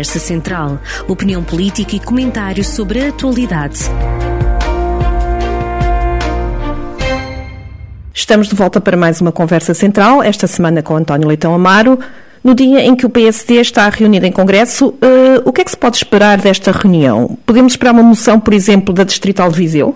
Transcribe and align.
Conversa 0.00 0.18
Central. 0.18 0.78
Opinião 1.06 1.44
política 1.44 1.94
e 1.94 2.00
comentários 2.00 2.68
sobre 2.68 3.04
a 3.04 3.08
atualidade. 3.10 3.80
Estamos 8.14 8.48
de 8.48 8.54
volta 8.54 8.80
para 8.80 8.96
mais 8.96 9.20
uma 9.20 9.30
Conversa 9.30 9.74
Central, 9.74 10.22
esta 10.22 10.46
semana 10.46 10.82
com 10.82 10.96
António 10.96 11.28
Leitão 11.28 11.54
Amaro. 11.54 11.98
No 12.42 12.54
dia 12.54 12.82
em 12.82 12.96
que 12.96 13.04
o 13.04 13.10
PSD 13.10 13.56
está 13.56 13.86
reunido 13.90 14.24
em 14.24 14.32
Congresso, 14.32 14.88
uh, 14.88 15.42
o 15.44 15.52
que 15.52 15.60
é 15.60 15.64
que 15.64 15.70
se 15.70 15.76
pode 15.76 15.98
esperar 15.98 16.38
desta 16.38 16.72
reunião? 16.72 17.36
Podemos 17.44 17.74
esperar 17.74 17.92
uma 17.92 18.02
moção, 18.02 18.40
por 18.40 18.54
exemplo, 18.54 18.94
da 18.94 19.04
Distrital 19.04 19.50
de 19.50 19.58
Viseu? 19.58 19.94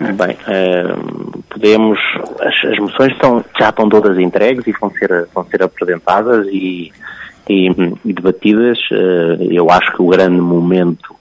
Bem, 0.00 0.34
uh, 0.48 1.42
podemos. 1.50 1.98
As, 2.40 2.72
as, 2.72 2.78
moções 2.78 3.12
estão, 3.12 3.44
já 3.58 3.68
estão 3.68 3.86
todas 3.86 4.18
entregues 4.18 4.66
e 4.66 4.72
vão 4.72 4.90
ser, 4.92 5.28
vão 5.34 5.44
ser 5.44 5.62
apresentadas 5.62 6.46
e, 6.46 6.90
e, 7.48 7.68
e 8.04 8.12
debatidas. 8.12 8.78
Uh, 8.90 9.42
eu 9.50 9.70
acho 9.70 9.92
que 9.92 10.02
o 10.02 10.08
grande 10.08 10.40
momento. 10.40 11.14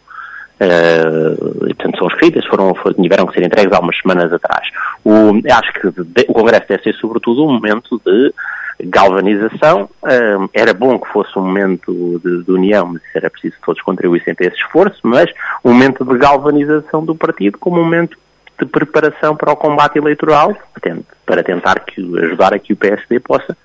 Uh, 0.55 1.65
portanto, 1.65 1.97
são 1.97 2.07
escritas, 2.07 2.45
foram, 2.45 2.73
foram, 2.75 2.95
tiveram 3.01 3.25
que 3.27 3.33
ser 3.33 3.45
entregues 3.45 3.73
há 3.73 3.79
umas 3.79 3.97
semanas 3.99 4.31
atrás. 4.31 4.67
O, 5.03 5.33
acho 5.51 5.73
que 5.73 5.87
o 6.29 6.33
Congresso 6.33 6.65
deve 6.69 6.83
ser, 6.83 6.93
sobretudo, 6.95 7.45
um 7.45 7.53
momento 7.53 8.01
de 8.05 8.33
galvanização. 8.83 9.89
Uh, 10.01 10.49
era 10.53 10.73
bom 10.73 10.97
que 10.99 11.07
fosse 11.09 11.37
um 11.37 11.43
momento 11.43 12.21
de, 12.23 12.43
de, 12.43 12.51
união, 12.51 12.87
mas 12.87 13.01
era 13.13 13.29
preciso 13.29 13.55
que 13.55 13.65
todos 13.65 13.81
contribuíssem 13.81 14.33
para 14.33 14.47
esse 14.47 14.57
esforço, 14.57 14.99
mas 15.03 15.29
um 15.63 15.73
momento 15.73 16.05
de 16.05 16.17
galvanização 16.17 17.03
do 17.03 17.15
partido 17.15 17.57
como 17.57 17.79
um 17.79 17.83
momento 17.83 18.17
de 18.57 18.65
preparação 18.65 19.35
para 19.35 19.51
o 19.51 19.57
combate 19.57 19.97
eleitoral, 19.97 20.55
para 21.25 21.43
tentar 21.43 21.81
que, 21.81 22.01
ajudar 22.19 22.53
a 22.53 22.59
que 22.59 22.71
o 22.73 22.77
PSD 22.77 23.19
possa 23.19 23.55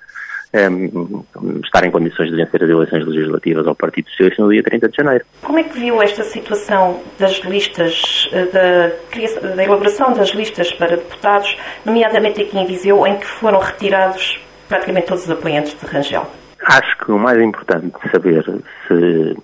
um, 0.53 1.23
estar 1.63 1.85
em 1.85 1.91
condições 1.91 2.29
de 2.29 2.35
vencer 2.35 2.63
as 2.63 2.69
eleições 2.69 3.05
legislativas 3.05 3.65
ao 3.67 3.75
Partido 3.75 4.09
Socialista 4.09 4.43
no 4.43 4.51
dia 4.51 4.63
30 4.63 4.89
de 4.89 4.97
janeiro. 4.97 5.25
Como 5.41 5.59
é 5.59 5.63
que 5.63 5.79
viu 5.79 6.01
esta 6.01 6.23
situação 6.23 7.01
das 7.17 7.39
listas, 7.39 8.29
eh, 8.33 8.45
da, 8.45 9.55
da 9.55 9.63
elaboração 9.63 10.13
das 10.13 10.29
listas 10.29 10.71
para 10.73 10.97
deputados, 10.97 11.57
nomeadamente 11.85 12.41
aqui 12.41 12.57
em 12.57 12.65
Viseu, 12.65 13.05
em 13.07 13.17
que 13.17 13.25
foram 13.25 13.59
retirados 13.59 14.39
praticamente 14.67 15.07
todos 15.07 15.23
os 15.23 15.29
apoiantes 15.29 15.77
de 15.79 15.85
Rangel? 15.85 16.25
Acho 16.63 16.97
que 16.97 17.11
o 17.11 17.17
mais 17.17 17.41
importante 17.41 17.87
de 17.87 18.11
saber 18.11 18.43
se 18.87 19.35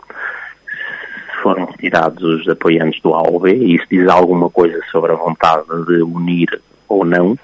foram 1.41 1.65
retirados 1.65 2.21
os 2.23 2.47
apoiantes 2.49 3.01
do 3.01 3.13
AOB 3.13 3.49
e 3.49 3.75
isso 3.75 3.85
diz 3.89 4.07
alguma 4.07 4.49
coisa 4.49 4.79
sobre 4.91 5.13
a 5.13 5.15
vontade 5.15 5.65
de 5.87 6.01
unir 6.01 6.61
ou 6.87 7.05
não, 7.05 7.37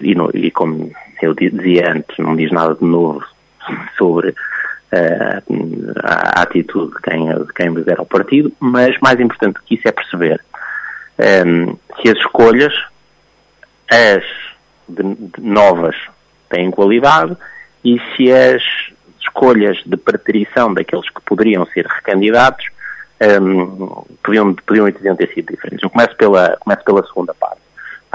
e, 0.00 0.14
no, 0.14 0.30
e 0.34 0.50
como 0.50 0.90
eu 1.22 1.34
dizia 1.34 1.92
antes, 1.92 2.16
não 2.18 2.36
diz 2.36 2.50
nada 2.50 2.74
de 2.74 2.84
novo 2.84 3.24
sobre 3.96 4.30
uh, 4.30 4.34
a 6.02 6.42
atitude 6.42 6.94
de 6.94 7.02
quem, 7.02 7.26
de 7.26 7.52
quem 7.52 7.68
lidera 7.70 8.02
o 8.02 8.06
partido, 8.06 8.52
mas 8.60 8.98
mais 9.00 9.18
importante 9.20 9.54
do 9.54 9.62
que 9.62 9.74
isso 9.74 9.88
é 9.88 9.92
perceber 9.92 10.40
um, 11.18 11.22
ehm, 11.22 11.76
que 11.98 12.10
as 12.10 12.18
escolhas, 12.18 12.74
as 13.90 14.24
de, 14.88 15.02
de 15.02 15.40
novas, 15.40 15.96
têm 16.48 16.70
qualidade 16.70 17.36
e 17.84 18.00
se 18.14 18.32
as 18.32 18.62
escolhas 19.20 19.78
de 19.84 19.96
preterição 19.96 20.72
daqueles 20.72 21.08
que 21.10 21.20
poderiam 21.22 21.66
ser 21.66 21.86
recandidatos 21.86 22.66
um, 23.20 24.04
podiam, 24.22 24.54
podiam, 24.54 24.92
podiam 24.92 25.16
ter 25.16 25.32
sido 25.32 25.52
diferentes. 25.52 25.82
Eu 25.82 25.90
começo 25.90 26.14
pela, 26.16 26.56
começo 26.58 26.84
pela 26.84 27.06
segunda 27.06 27.34
parte. 27.34 27.55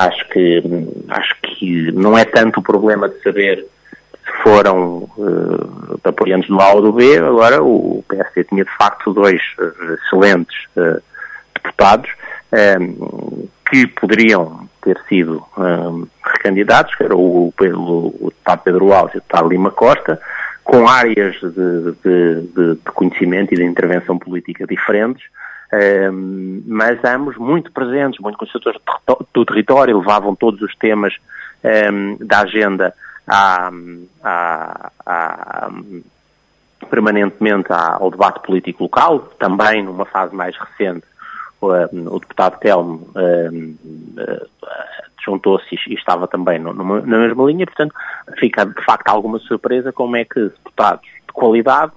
Acho 0.08 0.28
que, 0.30 0.64
acho 1.10 1.36
que 1.42 1.92
não 1.92 2.18
é 2.18 2.26
tanto 2.26 2.60
o 2.60 2.64
problema 2.64 3.08
de 3.08 3.22
saber 3.22 3.66
se 4.26 4.44
foram 4.44 5.10
uh, 5.18 6.00
apoiantes 6.04 6.50
do 6.50 6.60
A 6.60 6.74
ou 6.74 6.82
do 6.82 6.94
B, 6.94 7.18
agora 7.18 7.62
o 7.62 8.04
PSD 8.08 8.46
tinha 8.46 8.64
de 8.64 8.78
facto 8.78 9.14
dois 9.14 9.42
uh, 9.60 9.94
excelentes 9.94 10.56
uh, 10.76 11.02
deputados 11.54 12.10
um, 12.80 13.48
que 13.70 13.88
poderiam 13.88 14.68
ter 14.82 15.00
sido 15.08 15.44
um, 15.58 16.08
recandidatos, 16.24 16.96
que 16.96 17.04
era 17.04 17.16
o, 17.16 17.48
o, 17.48 18.16
o 18.20 18.30
deputado 18.30 18.62
Pedro 18.64 18.92
Alves 18.92 19.14
e 19.14 19.18
o 19.18 19.22
deputado 19.22 19.50
Lima 19.50 19.72
Costa, 19.72 20.20
com 20.64 20.88
áreas 20.88 21.36
de, 21.36 21.92
de, 22.04 22.76
de, 22.76 22.92
conhecimento 22.94 23.54
e 23.54 23.58
de 23.58 23.64
intervenção 23.64 24.18
política 24.18 24.66
diferentes, 24.66 25.24
mas 26.66 27.04
ambos 27.06 27.38
muito 27.38 27.72
presentes, 27.72 28.20
muito 28.20 28.38
conhecedores 28.38 28.80
do 29.34 29.46
território, 29.46 29.98
levavam 30.00 30.36
todos 30.36 30.62
os 30.62 30.76
temas 30.76 31.16
um, 31.64 32.18
da 32.26 32.42
agenda 32.42 32.94
à, 33.28 33.72
à, 34.24 34.92
à, 35.06 35.70
permanentemente 36.90 37.68
ao 37.72 38.12
debate 38.12 38.42
político 38.42 38.84
local, 38.84 39.20
também 39.40 39.84
numa 39.84 40.06
fase 40.06 40.36
mais 40.36 40.56
recente 40.58 41.06
o, 41.62 42.20
deputado 42.20 42.60
Telmo 42.60 43.08
juntou-se 45.24 45.76
e 45.88 45.94
estava 45.94 46.28
também 46.28 46.60
na 46.60 46.74
mesma 46.74 47.44
linha, 47.46 47.66
portanto, 47.66 47.94
fica 48.38 48.66
de 48.66 48.82
facto 48.84 49.08
alguma 49.08 49.40
surpresa 49.40 49.94
como 49.94 50.16
é 50.16 50.26
que 50.26 50.40
deputados 50.40 51.06
de 51.06 51.34
qualidade, 51.34 51.92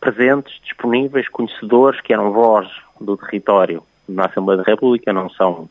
presentes, 0.00 0.60
disponíveis, 0.62 1.28
conhecedores, 1.28 2.00
que 2.00 2.12
eram 2.12 2.32
voz 2.32 2.68
do 3.00 3.16
território 3.16 3.82
na 4.08 4.26
Assembleia 4.26 4.62
da 4.62 4.70
República, 4.70 5.12
não 5.12 5.28
são, 5.30 5.68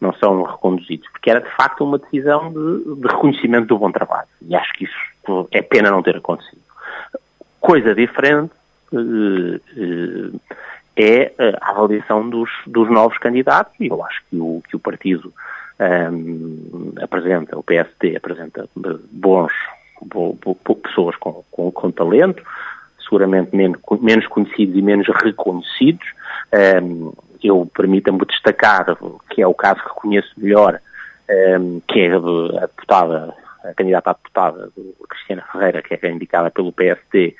não 0.00 0.12
são 0.14 0.42
reconduzidos, 0.42 1.08
porque 1.10 1.30
era 1.30 1.40
de 1.40 1.50
facto 1.50 1.84
uma 1.84 1.98
decisão 1.98 2.52
de, 2.52 3.00
de 3.00 3.08
reconhecimento 3.08 3.66
do 3.66 3.78
bom 3.78 3.90
trabalho. 3.90 4.28
E 4.40 4.54
acho 4.54 4.72
que 4.74 4.84
isso 4.84 5.48
é 5.50 5.62
pena 5.62 5.90
não 5.90 6.02
ter 6.02 6.16
acontecido. 6.16 6.62
Coisa 7.60 7.94
diferente 7.94 8.52
uh, 8.92 9.56
uh, 9.56 10.40
é 10.96 11.32
a 11.60 11.70
avaliação 11.70 12.28
dos, 12.28 12.50
dos 12.66 12.90
novos 12.90 13.18
candidatos, 13.18 13.74
e 13.80 13.86
eu 13.86 14.04
acho 14.04 14.22
que 14.28 14.36
o, 14.36 14.62
que 14.68 14.76
o 14.76 14.80
partido 14.80 15.32
um, 16.12 16.92
apresenta, 17.00 17.58
o 17.58 17.62
PSD 17.62 18.16
apresenta 18.16 18.68
bons, 19.10 19.52
bo, 20.02 20.34
bo, 20.34 20.54
pessoas 20.76 21.16
com, 21.16 21.42
com, 21.50 21.70
com, 21.70 21.90
talento, 21.90 22.42
seguramente 23.02 23.54
menos, 23.54 23.78
menos 24.00 24.26
conhecidos 24.26 24.76
e 24.76 24.82
menos 24.82 25.06
reconhecidos. 25.22 26.06
Um, 26.82 27.12
eu 27.42 27.68
permita-me 27.74 28.18
destacar, 28.26 28.96
que 29.30 29.42
é 29.42 29.46
o 29.46 29.54
caso 29.54 29.82
que 29.82 30.00
conheço 30.00 30.32
melhor, 30.36 30.80
um, 31.58 31.80
que 31.88 32.00
é 32.00 32.12
a 32.14 32.66
deputada, 32.66 33.34
a 33.64 33.74
candidata 33.74 34.10
a 34.10 34.12
deputada, 34.14 34.70
Cristiana 35.08 35.44
Ferreira, 35.50 35.82
que 35.82 35.94
é 35.94 36.10
indicada 36.10 36.50
pelo 36.50 36.72
PSD, 36.72 37.34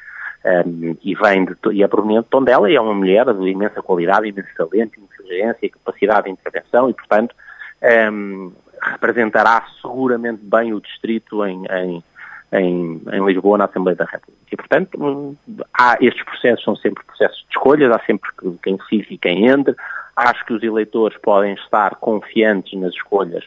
um, 0.45 0.97
e 1.03 1.15
vem 1.15 1.45
de, 1.45 1.55
e 1.73 1.83
é 1.83 1.89
proveniente 1.89 2.25
de 2.25 2.31
Tondela 2.31 2.71
e 2.71 2.75
é 2.75 2.81
uma 2.81 2.95
mulher 2.95 3.33
de 3.33 3.49
imensa 3.49 3.81
qualidade, 3.81 4.29
imenso 4.29 4.49
talento, 4.57 5.01
inteligência, 5.01 5.71
capacidade 5.71 6.25
de 6.25 6.31
intervenção 6.33 6.91
e, 6.91 6.95
portanto, 6.95 7.35
um, 8.13 8.53
representará 8.83 9.65
seguramente 9.81 10.41
bem 10.43 10.75
o 10.75 10.81
distrito 10.81 11.45
em, 11.47 11.65
em, 11.67 12.05
em, 12.53 13.01
em, 13.13 13.25
Lisboa, 13.25 13.59
na 13.59 13.65
Assembleia 13.65 13.97
da 13.97 14.05
República. 14.05 14.43
E, 14.51 14.57
portanto, 14.57 14.99
hum, 15.03 15.37
há, 15.73 15.97
estes 16.01 16.25
processos 16.25 16.65
são 16.65 16.77
sempre 16.77 17.03
processos 17.05 17.39
de 17.39 17.57
escolhas, 17.57 17.91
há 17.91 17.99
sempre 18.01 18.31
quem 18.63 18.79
fique 18.89 19.15
e 19.15 19.19
quem 19.19 19.47
entre. 19.49 19.75
Acho 20.15 20.45
que 20.45 20.53
os 20.53 20.63
eleitores 20.63 21.17
podem 21.19 21.55
estar 21.55 21.97
confiantes 21.97 22.79
nas 22.79 22.93
escolhas 22.93 23.45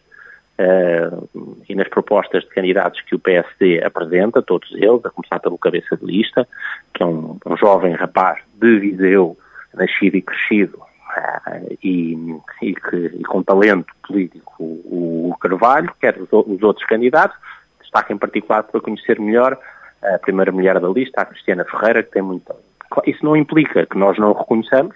uh, 0.59 1.29
e 1.69 1.75
nas 1.75 1.87
propostas 1.87 2.43
de 2.43 2.49
candidatos 2.49 3.01
que 3.01 3.15
o 3.15 3.19
PSD 3.19 3.83
apresenta, 3.83 4.41
todos 4.41 4.71
eles, 4.73 5.05
a 5.05 5.09
começar 5.09 5.39
pelo 5.39 5.57
cabeça 5.57 5.95
de 5.95 6.05
lista, 6.05 6.47
que 6.93 7.03
é 7.03 7.05
um, 7.05 7.37
um 7.45 7.57
jovem 7.57 7.93
rapaz 7.93 8.39
de 8.55 8.79
Viseu, 8.79 9.37
nascido 9.73 10.15
e 10.15 10.21
crescido 10.21 10.77
uh, 10.77 11.77
e, 11.83 12.17
e, 12.61 12.73
que, 12.73 12.95
e, 13.19 13.23
com 13.23 13.43
talento 13.43 13.93
político 14.07 14.63
o, 14.63 15.29
o 15.31 15.37
Carvalho, 15.39 15.93
quer 15.99 16.17
os, 16.19 16.29
os, 16.31 16.63
outros 16.63 16.85
candidatos, 16.85 17.37
destaque 17.95 18.13
em 18.13 18.17
particular 18.17 18.63
para 18.63 18.81
conhecer 18.81 19.19
melhor 19.19 19.57
a 20.03 20.19
primeira 20.19 20.51
mulher 20.51 20.79
da 20.79 20.87
lista, 20.89 21.21
a 21.21 21.25
Cristiana 21.25 21.63
Ferreira, 21.65 22.03
que 22.03 22.11
tem 22.11 22.21
muito 22.21 22.53
Isso 23.05 23.23
não 23.23 23.35
implica 23.35 23.85
que 23.85 23.97
nós 23.97 24.17
não 24.17 24.33
reconheçamos, 24.33 24.95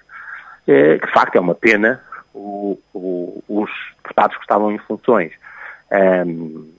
eh, 0.68 0.98
que 0.98 1.06
de 1.06 1.12
facto 1.12 1.36
é 1.36 1.40
uma 1.40 1.54
pena 1.54 2.00
o, 2.34 2.78
o, 2.94 3.42
os 3.48 3.70
deputados 4.02 4.36
que 4.36 4.42
estavam 4.42 4.70
em 4.70 4.78
funções. 4.78 5.32
Um, 5.90 6.70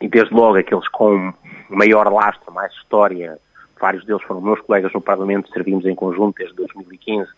e 0.00 0.08
desde 0.08 0.32
logo 0.32 0.56
aqueles 0.56 0.86
com 0.88 1.32
maior 1.68 2.12
lastro, 2.12 2.52
mais 2.52 2.72
história, 2.74 3.38
vários 3.80 4.04
deles 4.04 4.22
foram 4.22 4.40
meus 4.40 4.60
colegas 4.60 4.92
no 4.92 5.00
Parlamento, 5.00 5.50
servimos 5.50 5.84
em 5.86 5.94
conjunto 5.94 6.36
desde 6.38 6.54
2015, 6.54 7.28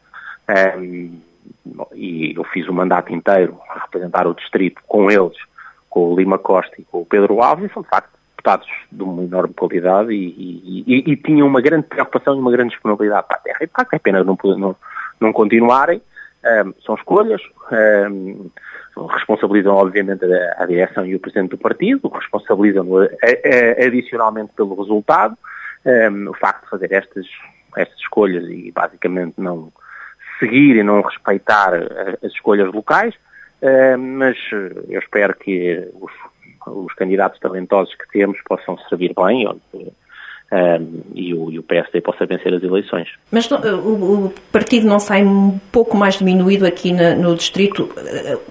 um, 0.78 1.18
e 1.94 2.34
eu 2.36 2.44
fiz 2.44 2.68
o 2.68 2.72
mandato 2.74 3.14
inteiro 3.14 3.58
a 3.70 3.80
representar 3.80 4.26
o 4.26 4.34
distrito 4.34 4.82
com 4.86 5.10
eles, 5.10 5.38
com 5.90 6.12
o 6.12 6.16
Lima 6.16 6.38
Costa 6.38 6.74
e 6.78 6.84
com 6.84 7.02
o 7.02 7.06
Pedro 7.06 7.42
Alves, 7.42 7.70
são 7.72 7.82
de 7.82 7.88
facto 7.88 8.10
deputados 8.30 8.68
de 8.90 9.02
uma 9.02 9.22
enorme 9.22 9.52
qualidade 9.52 10.12
e, 10.12 10.16
e, 10.16 10.84
e, 10.86 11.12
e 11.12 11.16
tinham 11.16 11.46
uma 11.46 11.60
grande 11.60 11.86
preocupação 11.86 12.36
e 12.36 12.38
uma 12.38 12.50
grande 12.50 12.70
disponibilidade 12.70 13.26
para 13.26 13.36
a 13.36 13.40
terra. 13.40 13.58
E 13.60 13.66
de 13.66 13.72
facto 13.72 13.92
é 13.92 13.98
pena 13.98 14.24
não, 14.24 14.38
não, 14.56 14.76
não 15.20 15.32
continuarem. 15.32 16.00
Um, 16.42 16.72
são 16.86 16.94
escolhas, 16.94 17.42
um, 18.10 18.48
responsabilizam 19.08 19.74
obviamente 19.74 20.24
a, 20.24 20.62
a, 20.62 20.66
direção 20.66 21.04
e 21.04 21.14
o 21.14 21.20
presidente 21.20 21.50
do 21.50 21.58
partido, 21.58 22.08
responsabilizam 22.08 22.86
adicionalmente 23.86 24.52
pelo 24.56 24.74
resultado, 24.74 25.36
um, 25.84 26.30
o 26.30 26.34
facto 26.34 26.64
de 26.64 26.70
fazer 26.70 26.92
estas 26.92 27.26
essas 27.76 27.98
escolhas 27.98 28.44
e 28.48 28.72
basicamente 28.72 29.34
não 29.38 29.72
seguir 30.38 30.76
e 30.76 30.82
não 30.82 31.02
respeitar 31.02 31.74
as 31.74 32.32
escolhas 32.32 32.72
locais, 32.72 33.14
mas 33.98 34.36
eu 34.88 35.00
espero 35.00 35.34
que 35.36 35.88
os, 36.00 36.12
os 36.66 36.92
candidatos 36.94 37.38
talentosos 37.40 37.94
que 37.94 38.08
temos 38.10 38.38
possam 38.42 38.78
servir 38.88 39.14
bem, 39.14 39.46
um, 40.52 41.02
e, 41.14 41.32
o, 41.32 41.50
e, 41.50 41.58
o, 41.58 41.62
PSD 41.62 42.00
possa 42.00 42.26
vencer 42.26 42.52
as 42.52 42.62
eleições. 42.62 43.08
Mas 43.30 43.48
o, 43.50 43.54
o, 43.54 44.34
partido 44.50 44.86
não 44.86 44.98
sai 44.98 45.22
um 45.22 45.58
pouco 45.70 45.96
mais 45.96 46.18
diminuído 46.18 46.66
aqui 46.66 46.92
na, 46.92 47.14
no 47.14 47.36
distrito? 47.36 47.88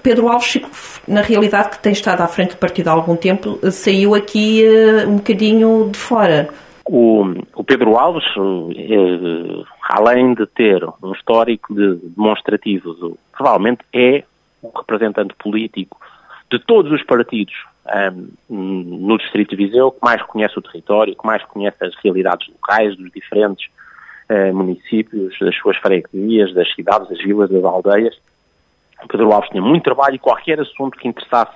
Pedro 0.01 0.29
Alves, 0.29 0.61
na 1.07 1.21
realidade, 1.21 1.71
que 1.71 1.79
tem 1.79 1.91
estado 1.91 2.21
à 2.21 2.27
frente 2.27 2.51
do 2.51 2.57
partido 2.57 2.87
há 2.87 2.91
algum 2.91 3.17
tempo, 3.17 3.59
saiu 3.69 4.15
aqui 4.15 4.63
uh, 4.63 5.09
um 5.09 5.17
bocadinho 5.17 5.89
de 5.91 5.99
fora. 5.99 6.49
O, 6.85 7.25
o 7.53 7.63
Pedro 7.63 7.97
Alves, 7.97 8.25
uh, 8.37 9.65
além 9.89 10.33
de 10.33 10.45
ter 10.47 10.81
um 11.03 11.11
histórico 11.11 11.73
de 11.73 11.95
demonstrativo, 12.15 13.17
provavelmente 13.35 13.81
é 13.93 14.23
um 14.63 14.69
representante 14.75 15.33
político 15.35 15.99
de 16.51 16.59
todos 16.59 16.91
os 16.91 17.03
partidos 17.03 17.53
um, 18.49 18.57
no 18.57 19.17
Distrito 19.17 19.55
de 19.55 19.65
Viseu, 19.65 19.91
que 19.91 19.99
mais 20.01 20.21
conhece 20.23 20.57
o 20.57 20.61
território, 20.61 21.15
que 21.15 21.25
mais 21.25 21.43
conhece 21.43 21.77
as 21.83 21.95
realidades 22.03 22.47
locais 22.49 22.95
dos 22.95 23.11
diferentes 23.11 23.69
uh, 24.29 24.53
municípios, 24.53 25.37
das 25.39 25.55
suas 25.55 25.77
freguesias, 25.77 26.53
das 26.53 26.73
cidades, 26.73 27.09
das 27.09 27.19
vilas, 27.19 27.49
das 27.49 27.63
aldeias. 27.63 28.19
Pedro 29.07 29.31
Alves 29.31 29.49
tinha 29.49 29.61
muito 29.61 29.83
trabalho 29.83 30.15
e 30.15 30.19
qualquer 30.19 30.59
assunto 30.59 30.97
que 30.97 31.07
interessasse 31.07 31.55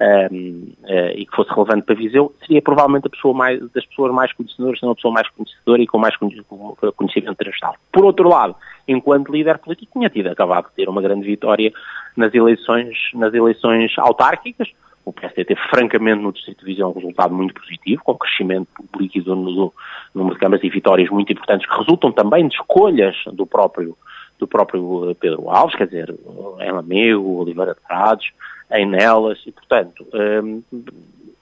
um, 0.00 0.72
uh, 0.84 1.10
e 1.16 1.26
que 1.26 1.34
fosse 1.34 1.50
relevante 1.50 1.82
para 1.82 1.94
Viseu, 1.94 2.34
seria 2.40 2.62
provavelmente 2.62 3.06
a 3.06 3.10
pessoa 3.10 3.34
mais, 3.34 3.60
das 3.72 3.84
pessoas 3.86 4.12
mais 4.12 4.32
conhecedoras, 4.32 4.82
uma 4.82 4.94
pessoa 4.94 5.12
mais 5.12 5.28
conhecedora 5.30 5.82
e 5.82 5.86
com 5.86 5.98
mais 5.98 6.16
conhecimento 6.16 7.36
transversal. 7.36 7.76
Por 7.92 8.04
outro 8.04 8.28
lado, 8.28 8.56
enquanto 8.86 9.32
líder 9.32 9.58
político, 9.58 9.92
tinha 9.98 10.10
tido 10.10 10.28
acabado 10.28 10.68
de 10.68 10.74
ter 10.74 10.88
uma 10.88 11.02
grande 11.02 11.26
vitória 11.26 11.72
nas 12.16 12.32
eleições, 12.34 12.96
nas 13.14 13.32
eleições 13.34 13.92
autárquicas, 13.98 14.68
o 15.04 15.12
PSD 15.12 15.44
teve 15.44 15.60
francamente 15.68 16.22
no 16.22 16.32
Distrito 16.32 16.60
de 16.60 16.72
Visão 16.72 16.90
um 16.90 16.94
resultado 16.94 17.34
muito 17.34 17.54
positivo, 17.54 18.02
com 18.02 18.16
crescimento 18.16 18.68
líquido 18.98 19.36
no 19.36 19.72
número 20.14 20.34
de 20.34 20.40
câmaras 20.40 20.64
e 20.64 20.70
vitórias 20.70 21.10
muito 21.10 21.32
importantes, 21.32 21.68
que 21.68 21.76
resultam 21.76 22.10
também 22.10 22.48
de 22.48 22.54
escolhas 22.54 23.14
do 23.32 23.46
próprio, 23.46 23.96
do 24.38 24.46
próprio 24.46 25.10
eh, 25.10 25.14
Pedro 25.14 25.50
Alves, 25.50 25.76
quer 25.76 25.86
dizer, 25.86 26.14
em 26.60 26.72
Lamego, 26.72 27.40
Oliveira 27.42 27.74
de 27.74 27.80
Prados, 27.86 28.32
em 28.72 28.86
Nelas, 28.86 29.42
e 29.46 29.52
portanto, 29.52 30.06
hum, 30.42 30.62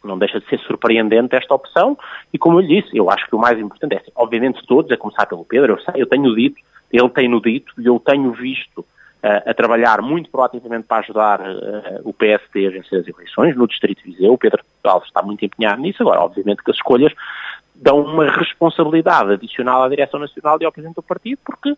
não 0.04 0.18
deixa 0.18 0.40
de 0.40 0.46
ser 0.48 0.58
surpreendente 0.60 1.36
esta 1.36 1.54
opção, 1.54 1.96
e 2.32 2.38
como 2.38 2.58
eu 2.58 2.60
lhe 2.60 2.80
disse, 2.80 2.96
eu 2.96 3.10
acho 3.10 3.26
que 3.26 3.34
o 3.34 3.38
mais 3.38 3.58
importante 3.58 3.94
é, 3.94 3.98
assim, 3.98 4.12
obviamente 4.14 4.66
todos, 4.66 4.90
a 4.90 4.96
começar 4.96 5.26
pelo 5.26 5.44
Pedro, 5.44 5.74
eu 5.74 5.80
sei, 5.80 6.02
eu 6.02 6.06
tenho 6.06 6.34
dito, 6.34 6.56
ele 6.92 7.08
tem-no 7.08 7.40
dito, 7.40 7.72
e 7.78 7.86
eu 7.86 7.98
tenho 7.98 8.32
visto 8.32 8.84
a 9.22 9.54
trabalhar 9.54 10.02
muito 10.02 10.28
proativamente 10.30 10.88
para 10.88 10.98
ajudar 10.98 11.40
uh, 11.40 12.00
o 12.02 12.12
PSD 12.12 12.66
a 12.66 12.70
vencer 12.70 13.00
as 13.00 13.06
eleições 13.06 13.56
no 13.56 13.68
Distrito 13.68 14.02
de 14.02 14.10
Viseu. 14.10 14.32
O 14.32 14.38
Pedro 14.38 14.60
Alves 14.82 15.06
está 15.06 15.22
muito 15.22 15.44
empenhado 15.44 15.80
nisso. 15.80 16.02
Agora, 16.02 16.22
obviamente 16.22 16.62
que 16.64 16.70
as 16.72 16.76
escolhas 16.76 17.12
dão 17.72 18.00
uma 18.00 18.28
responsabilidade 18.28 19.32
adicional 19.32 19.84
à 19.84 19.88
Direção 19.88 20.18
Nacional 20.18 20.58
e 20.60 20.64
ao 20.64 20.72
Presidente 20.72 20.96
do 20.96 21.02
Partido, 21.04 21.38
porque 21.44 21.76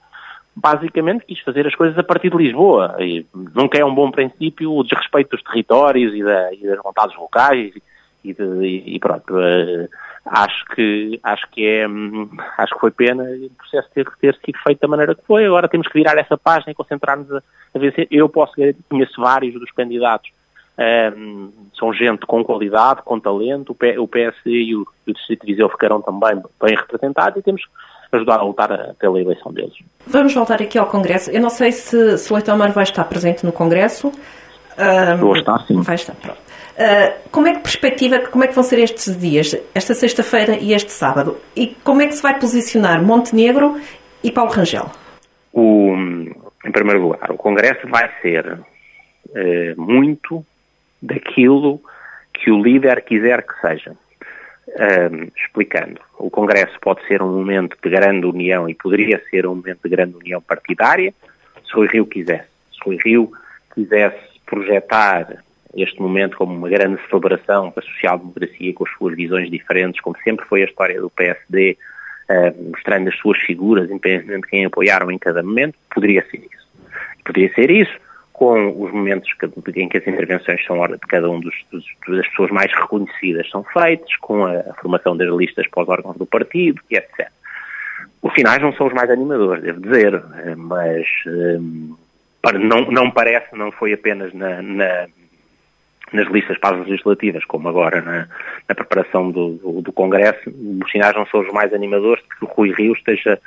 basicamente 0.56 1.26
quis 1.26 1.38
fazer 1.40 1.66
as 1.66 1.74
coisas 1.74 1.98
a 1.98 2.02
partir 2.02 2.30
de 2.30 2.36
Lisboa. 2.38 2.96
E 2.98 3.26
nunca 3.54 3.78
é 3.78 3.84
um 3.84 3.94
bom 3.94 4.10
princípio 4.10 4.72
o 4.72 4.82
desrespeito 4.82 5.36
dos 5.36 5.42
territórios 5.42 6.14
e, 6.14 6.22
da, 6.22 6.54
e 6.54 6.66
das 6.66 6.82
vontades 6.82 7.14
locais 7.14 7.74
e, 8.24 8.32
de, 8.32 8.82
e 8.86 8.98
pronto. 8.98 9.34
Uh, 9.34 9.88
acho 10.26 10.64
que 10.74 11.20
acho 11.22 11.50
que 11.50 11.66
é 11.66 11.86
acho 12.56 12.74
que 12.74 12.80
foi 12.80 12.90
pena 12.90 13.24
o 13.24 13.50
processo 13.50 13.88
ter, 13.94 14.10
ter 14.20 14.34
sido 14.44 14.58
feito 14.64 14.80
da 14.80 14.88
maneira 14.88 15.14
que 15.14 15.24
foi. 15.26 15.44
Agora 15.44 15.68
temos 15.68 15.86
que 15.86 15.94
virar 15.94 16.16
essa 16.18 16.36
página 16.36 16.72
e 16.72 16.74
concentrar-nos 16.74 17.30
a, 17.30 17.42
a 17.74 17.78
vencer. 17.78 18.08
Eu 18.10 18.28
posso 18.28 18.54
conheço 18.88 19.20
vários 19.20 19.54
dos 19.54 19.70
candidatos. 19.70 20.30
Um, 20.76 21.52
são 21.78 21.92
gente 21.92 22.26
com 22.26 22.42
qualidade, 22.42 23.02
com 23.02 23.20
talento, 23.20 23.70
o, 23.70 23.74
P, 23.76 23.96
o 23.96 24.08
PSD 24.08 24.50
e 24.50 24.74
o, 24.74 24.84
o 25.06 25.12
Distrito 25.12 25.46
de 25.46 25.52
Viseu 25.52 25.68
ficarão 25.68 26.02
também 26.02 26.42
bem 26.60 26.74
representados 26.74 27.38
e 27.38 27.42
temos 27.42 27.64
que 27.64 28.16
ajudar 28.16 28.40
a 28.40 28.42
lutar 28.42 28.72
a, 28.72 28.94
pela 28.94 29.20
eleição 29.20 29.52
deles. 29.52 29.74
Vamos 30.04 30.34
voltar 30.34 30.60
aqui 30.60 30.76
ao 30.76 30.86
Congresso. 30.86 31.30
Eu 31.30 31.40
não 31.40 31.50
sei 31.50 31.70
se, 31.70 32.18
se 32.18 32.32
o 32.32 32.34
Leitão 32.34 32.56
Mar 32.58 32.72
vai 32.72 32.82
estar 32.82 33.04
presente 33.04 33.46
no 33.46 33.52
Congresso. 33.52 34.08
Um, 34.08 35.16
Vou 35.18 35.36
estar, 35.36 35.64
sim. 35.66 35.80
Vai 35.80 35.94
estar, 35.94 36.14
pronto. 36.16 36.38
Uh, 36.74 37.28
como 37.30 37.46
é 37.46 37.52
que 37.54 37.60
perspectiva, 37.60 38.18
como 38.18 38.42
é 38.42 38.48
que 38.48 38.54
vão 38.54 38.64
ser 38.64 38.80
estes 38.80 39.16
dias, 39.16 39.56
esta 39.74 39.94
sexta-feira 39.94 40.56
e 40.56 40.72
este 40.72 40.90
sábado? 40.90 41.40
E 41.54 41.68
como 41.84 42.02
é 42.02 42.06
que 42.08 42.14
se 42.14 42.22
vai 42.22 42.38
posicionar 42.38 43.00
Montenegro 43.00 43.80
e 44.24 44.30
Paulo 44.32 44.50
Rangel? 44.50 44.90
O, 45.52 45.94
em 46.64 46.72
primeiro 46.72 47.00
lugar, 47.00 47.30
o 47.30 47.36
Congresso 47.36 47.86
vai 47.86 48.10
ser 48.20 48.54
uh, 48.54 49.80
muito 49.80 50.44
daquilo 51.00 51.80
que 52.32 52.50
o 52.50 52.60
líder 52.60 53.02
quiser 53.02 53.42
que 53.42 53.54
seja. 53.60 53.92
Uh, 54.66 55.30
explicando, 55.36 56.00
o 56.18 56.28
Congresso 56.28 56.76
pode 56.80 57.06
ser 57.06 57.22
um 57.22 57.32
momento 57.32 57.76
de 57.80 57.88
grande 57.88 58.26
união 58.26 58.68
e 58.68 58.74
poderia 58.74 59.22
ser 59.30 59.46
um 59.46 59.54
momento 59.54 59.80
de 59.84 59.90
grande 59.90 60.16
união 60.16 60.40
partidária 60.40 61.14
se 61.64 61.78
o 61.78 61.86
Rio 61.86 62.04
quisesse. 62.04 62.48
Se 62.72 62.88
o 62.88 62.96
Rio 62.96 63.32
quisesse 63.72 64.40
projetar 64.44 65.43
este 65.76 66.00
momento 66.00 66.36
como 66.36 66.54
uma 66.54 66.68
grande 66.68 67.00
celebração 67.08 67.70
para 67.70 67.82
a 67.82 67.86
social-democracia 67.86 68.72
com 68.72 68.84
as 68.84 68.92
suas 68.92 69.14
visões 69.14 69.50
diferentes, 69.50 70.00
como 70.00 70.16
sempre 70.22 70.46
foi 70.46 70.62
a 70.62 70.66
história 70.66 71.00
do 71.00 71.10
PSD, 71.10 71.72
uh, 71.72 72.32
eh, 72.32 72.54
mostrando 72.70 73.08
as 73.08 73.16
suas 73.16 73.38
figuras, 73.38 73.90
independentemente 73.90 74.42
de 74.42 74.48
quem 74.48 74.64
apoiaram 74.64 75.10
em 75.10 75.18
cada 75.18 75.42
momento, 75.42 75.76
poderia 75.92 76.24
ser 76.30 76.38
isso. 76.38 76.68
Poderia 77.24 77.52
ser 77.54 77.70
isso 77.70 78.04
com 78.34 78.82
os 78.82 78.92
momentos 78.92 79.32
que, 79.32 79.46
em 79.80 79.88
que 79.88 79.96
as 79.96 80.06
intervenções 80.06 80.62
são 80.66 80.84
de 80.88 80.98
cada 81.08 81.30
um 81.30 81.38
dos, 81.38 81.54
dos, 81.70 81.84
das 82.08 82.26
pessoas 82.28 82.50
mais 82.50 82.72
reconhecidas 82.74 83.48
são 83.48 83.62
feitas, 83.62 84.14
com 84.16 84.44
a, 84.44 84.58
a 84.58 84.74
formação 84.74 85.16
das 85.16 85.28
listas 85.28 85.68
para 85.68 85.84
os 85.84 85.88
órgãos 85.88 86.16
do 86.16 86.26
partido 86.26 86.82
e 86.90 86.96
etc. 86.96 87.28
Os 88.20 88.32
finais 88.34 88.60
não 88.60 88.72
são 88.72 88.88
os 88.88 88.92
mais 88.92 89.08
animadores, 89.08 89.62
devo 89.62 89.80
dizer, 89.80 90.14
eh, 90.14 90.54
mas 90.56 91.06
um, 91.26 91.96
eh, 92.42 92.58
não, 92.58 92.90
não 92.90 93.10
parece, 93.10 93.54
não 93.56 93.70
foi 93.70 93.92
apenas 93.92 94.34
na, 94.34 94.60
na 94.60 95.06
nas 96.14 96.28
listas 96.28 96.56
para 96.58 96.76
as 96.76 96.86
legislativas, 96.86 97.44
como 97.44 97.68
agora 97.68 98.00
na, 98.00 98.28
na 98.68 98.74
preparação 98.74 99.30
do, 99.30 99.54
do, 99.54 99.82
do, 99.82 99.92
Congresso, 99.92 100.48
os 100.82 100.90
sinais 100.90 101.14
não 101.14 101.26
são 101.26 101.40
os 101.40 101.52
mais 101.52 101.74
animadores 101.74 102.22
de 102.22 102.28
que 102.36 102.44
o 102.44 102.48
Rui 102.48 102.72
Rio 102.72 102.92
esteja 102.92 103.38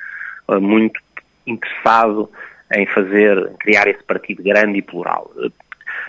uh, 0.48 0.60
muito 0.60 1.00
interessado 1.46 2.30
em 2.74 2.86
fazer, 2.86 3.52
criar 3.60 3.88
esse 3.88 4.04
partido 4.04 4.44
grande 4.44 4.80
e 4.80 4.82
plural. 4.82 5.32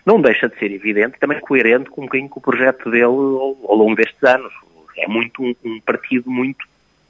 Não 0.04 0.20
deixa 0.20 0.48
de 0.48 0.58
ser 0.58 0.72
evidente, 0.72 1.18
também 1.20 1.38
coerente 1.38 1.88
com 1.90 2.02
um 2.02 2.28
com 2.28 2.40
o 2.40 2.42
projeto 2.42 2.90
dele 2.90 3.04
ao, 3.04 3.56
ao 3.64 3.76
longo 3.76 3.94
destes 3.94 4.22
anos. 4.24 4.52
É 4.96 5.06
muito 5.06 5.42
um, 5.42 5.54
um 5.64 5.80
partido 5.80 6.28
muito 6.28 6.66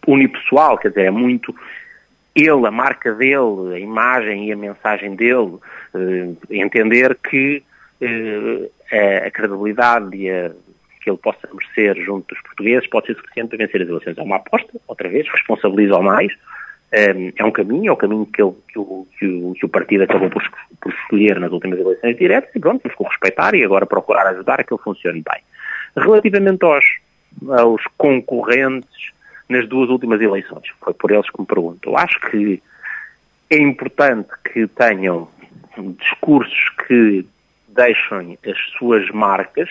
unipessoal, 0.07 0.76
quer 0.76 0.88
dizer, 0.90 1.07
é 1.07 1.11
muito 1.11 1.55
ele, 2.35 2.67
a 2.67 2.71
marca 2.71 3.12
dele, 3.14 3.75
a 3.75 3.78
imagem 3.78 4.49
e 4.49 4.52
a 4.52 4.57
mensagem 4.57 5.17
dele, 5.17 5.59
uh, 5.95 6.37
entender 6.50 7.17
que 7.17 7.62
uh, 8.02 8.71
a 8.90 9.30
credibilidade 9.30 10.16
e 10.16 10.30
a, 10.30 10.50
que 11.02 11.11
ele 11.11 11.18
possa 11.18 11.49
merecer 11.52 12.04
junto 12.04 12.35
dos 12.35 12.42
portugueses 12.42 12.88
pode 12.88 13.07
ser 13.07 13.16
suficiente 13.16 13.49
para 13.50 13.59
vencer 13.59 13.83
as 13.83 13.88
eleições. 13.88 14.18
É 14.18 14.23
uma 14.23 14.37
aposta, 14.37 14.68
outra 14.87 15.09
vez, 15.09 15.26
responsabiliza 15.30 15.95
ao 15.95 16.02
mais. 16.02 16.33
É 16.90 17.45
um 17.45 17.50
caminho, 17.50 17.90
é 17.90 17.92
o 17.92 17.97
caminho 17.97 18.25
que, 18.25 18.42
ele, 18.42 18.54
que, 18.73 18.78
o, 18.78 19.07
que, 19.18 19.26
o, 19.26 19.52
que 19.52 19.66
o 19.66 19.68
partido 19.68 20.04
acabou 20.04 20.30
por, 20.30 20.42
por, 20.80 20.90
escolher 20.90 21.38
nas 21.38 21.52
últimas 21.52 21.78
eleições 21.78 22.16
diretas 22.16 22.50
e 22.54 22.59
pronto, 22.59 22.80
temos 22.80 22.97
que 22.97 23.04
respeitar 23.04 23.54
e 23.54 23.62
agora 23.62 23.85
procurar 23.85 24.26
ajudar 24.28 24.61
a 24.61 24.64
que 24.64 24.73
ele 24.73 24.83
funcione 24.83 25.23
bem. 25.23 25.42
Relativamente 25.95 26.64
aos, 26.64 26.85
aos 27.59 27.83
concorrentes 27.99 29.12
nas 29.50 29.68
duas 29.68 29.90
últimas 29.90 30.21
eleições, 30.21 30.64
foi 30.80 30.95
por 30.95 31.11
eles 31.11 31.28
que 31.28 31.40
me 31.40 31.47
pergunto. 31.47 31.95
Acho 31.95 32.18
que 32.30 32.62
é 33.50 33.59
importante 33.59 34.30
que 34.52 34.66
tenham 34.68 35.28
discursos 35.99 36.71
que 36.87 37.26
deixem 37.79 38.37
as 38.45 38.59
suas 38.77 39.09
marcas, 39.11 39.71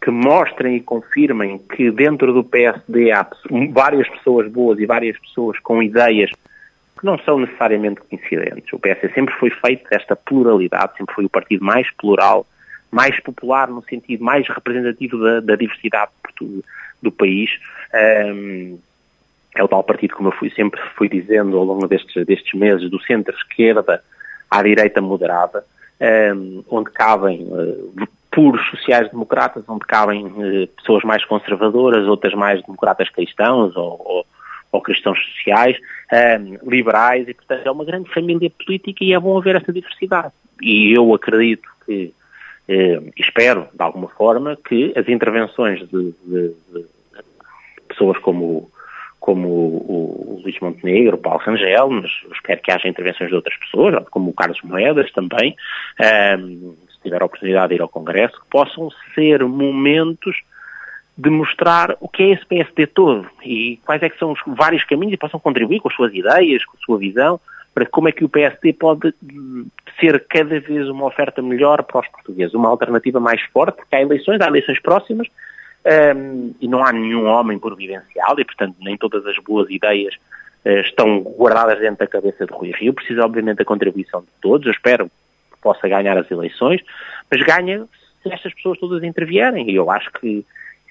que 0.00 0.10
mostrem 0.10 0.76
e 0.76 0.80
confirmem 0.80 1.58
que 1.58 1.90
dentro 1.90 2.32
do 2.32 2.44
PSD 2.44 3.10
há 3.10 3.26
várias 3.72 4.08
pessoas 4.08 4.50
boas 4.50 4.78
e 4.78 4.86
várias 4.86 5.18
pessoas 5.18 5.58
com 5.58 5.82
ideias 5.82 6.30
que 6.30 7.04
não 7.04 7.18
são 7.18 7.40
necessariamente 7.40 8.00
coincidentes. 8.00 8.72
O 8.72 8.78
PSD 8.78 9.12
sempre 9.12 9.34
foi 9.34 9.50
feito 9.50 9.88
desta 9.90 10.14
pluralidade, 10.14 10.96
sempre 10.96 11.14
foi 11.14 11.24
o 11.24 11.28
partido 11.30 11.64
mais 11.64 11.90
plural, 11.96 12.46
mais 12.90 13.18
popular 13.20 13.68
no 13.68 13.82
sentido 13.82 14.22
mais 14.22 14.46
representativo 14.48 15.18
da, 15.18 15.40
da 15.40 15.56
diversidade 15.56 16.12
do, 16.40 16.64
do 17.02 17.10
país. 17.10 17.50
Um, 17.92 18.78
é 19.56 19.64
o 19.64 19.68
tal 19.68 19.82
partido, 19.82 20.14
como 20.14 20.28
eu 20.28 20.32
fui, 20.32 20.50
sempre 20.50 20.80
fui 20.94 21.08
dizendo 21.08 21.56
ao 21.56 21.64
longo 21.64 21.88
destes, 21.88 22.24
destes 22.26 22.58
meses, 22.58 22.90
do 22.90 23.00
centro-esquerda 23.00 24.02
à 24.50 24.62
direita 24.62 25.00
moderada, 25.00 25.64
ehm, 26.00 26.62
onde 26.70 26.90
cabem 26.90 27.42
uh, 27.42 28.08
puros 28.30 28.64
sociais-democratas, 28.70 29.64
onde 29.68 29.86
cabem 29.86 30.26
uh, 30.26 30.66
pessoas 30.76 31.02
mais 31.04 31.24
conservadoras, 31.24 32.06
outras 32.06 32.34
mais 32.34 32.62
democratas 32.62 33.08
cristãos 33.08 33.74
ou, 33.76 34.00
ou, 34.04 34.26
ou 34.72 34.80
cristãos 34.80 35.18
sociais, 35.18 35.76
um, 36.12 36.68
liberais, 36.70 37.28
e 37.28 37.34
portanto 37.34 37.66
é 37.66 37.70
uma 37.70 37.84
grande 37.84 38.12
família 38.12 38.50
política 38.50 39.04
e 39.04 39.12
é 39.12 39.18
bom 39.18 39.38
haver 39.38 39.56
essa 39.56 39.72
diversidade. 39.72 40.32
E 40.60 40.92
eu 40.96 41.14
acredito 41.14 41.68
que, 41.84 42.14
eh, 42.68 43.00
espero, 43.16 43.68
de 43.72 43.82
alguma 43.82 44.08
forma, 44.08 44.56
que 44.56 44.92
as 44.96 45.08
intervenções 45.08 45.80
de, 45.80 46.14
de, 46.24 46.54
de 46.72 46.86
pessoas 47.88 48.18
como, 48.18 48.70
como 49.26 49.48
o, 49.48 50.36
o 50.36 50.40
Luís 50.40 50.56
Montenegro, 50.60 51.16
o 51.16 51.18
Paulo 51.18 51.40
Rangel, 51.40 51.90
mas 51.90 52.08
espero 52.32 52.62
que 52.62 52.70
haja 52.70 52.86
intervenções 52.86 53.28
de 53.28 53.34
outras 53.34 53.56
pessoas, 53.56 54.04
como 54.08 54.30
o 54.30 54.32
Carlos 54.32 54.62
Moedas 54.62 55.10
também, 55.10 55.56
um, 56.38 56.76
se 56.88 57.02
tiver 57.02 57.20
a 57.20 57.24
oportunidade 57.24 57.70
de 57.70 57.74
ir 57.74 57.82
ao 57.82 57.88
Congresso, 57.88 58.40
que 58.40 58.46
possam 58.48 58.88
ser 59.16 59.44
momentos 59.44 60.36
de 61.18 61.28
mostrar 61.28 61.96
o 61.98 62.08
que 62.08 62.22
é 62.22 62.30
esse 62.34 62.46
PSD 62.46 62.86
todo 62.86 63.28
e 63.44 63.80
quais 63.84 64.00
é 64.00 64.08
que 64.08 64.16
são 64.16 64.30
os 64.30 64.38
vários 64.46 64.84
caminhos 64.84 65.14
e 65.14 65.16
possam 65.16 65.40
contribuir 65.40 65.80
com 65.80 65.88
as 65.88 65.94
suas 65.96 66.14
ideias, 66.14 66.64
com 66.64 66.76
a 66.76 66.80
sua 66.86 66.96
visão, 66.96 67.40
para 67.74 67.84
como 67.84 68.08
é 68.08 68.12
que 68.12 68.24
o 68.24 68.28
PSD 68.28 68.74
pode 68.74 69.12
ser 69.98 70.24
cada 70.28 70.60
vez 70.60 70.88
uma 70.88 71.04
oferta 71.04 71.42
melhor 71.42 71.82
para 71.82 72.00
os 72.00 72.08
portugueses, 72.08 72.54
uma 72.54 72.68
alternativa 72.68 73.18
mais 73.18 73.42
forte, 73.52 73.78
porque 73.78 73.96
há 73.96 74.00
eleições, 74.00 74.40
há 74.40 74.46
eleições 74.46 74.80
próximas, 74.80 75.26
um, 75.86 76.54
e 76.60 76.66
não 76.66 76.84
há 76.84 76.92
nenhum 76.92 77.26
homem 77.26 77.58
providencial, 77.58 78.38
e 78.38 78.44
portanto 78.44 78.76
nem 78.80 78.96
todas 78.96 79.24
as 79.26 79.38
boas 79.38 79.70
ideias 79.70 80.14
uh, 80.64 80.80
estão 80.80 81.20
guardadas 81.20 81.78
dentro 81.78 81.98
da 81.98 82.06
cabeça 82.06 82.44
de 82.44 82.52
Rui 82.52 82.72
Rio, 82.72 82.92
precisa 82.92 83.24
obviamente 83.24 83.58
da 83.58 83.64
contribuição 83.64 84.20
de 84.20 84.28
todos, 84.40 84.66
eu 84.66 84.72
espero 84.72 85.06
que 85.06 85.58
possa 85.62 85.88
ganhar 85.88 86.18
as 86.18 86.30
eleições, 86.30 86.82
mas 87.30 87.40
ganha 87.42 87.86
se 88.22 88.32
estas 88.32 88.52
pessoas 88.54 88.78
todas 88.78 89.04
intervierem, 89.04 89.70
e 89.70 89.76
eu 89.76 89.90
acho 89.90 90.10
que 90.12 90.44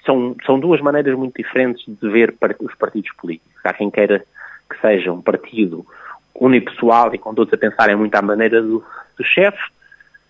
são, 0.06 0.36
são 0.46 0.60
duas 0.60 0.80
maneiras 0.80 1.18
muito 1.18 1.36
diferentes 1.36 1.84
de 1.86 2.10
ver 2.10 2.34
os 2.60 2.76
partidos 2.76 3.12
políticos. 3.18 3.54
Há 3.64 3.74
quem 3.74 3.90
queira 3.90 4.24
que 4.70 4.80
seja 4.80 5.12
um 5.12 5.22
partido 5.22 5.86
unipessoal 6.34 7.14
e 7.14 7.18
com 7.18 7.34
todos 7.34 7.54
a 7.54 7.58
pensarem 7.58 7.96
muito 7.96 8.16
à 8.16 8.22
maneira 8.22 8.62
do, 8.62 8.84
do 9.18 9.24
chefe, 9.24 9.60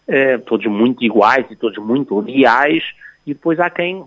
eh, 0.08 0.38
todos 0.40 0.66
muito 0.68 1.04
iguais 1.04 1.46
e 1.50 1.56
todos 1.56 1.78
muito 1.78 2.20
leais, 2.20 2.84
e 3.26 3.34
depois 3.34 3.60
há 3.60 3.70
quem 3.70 4.06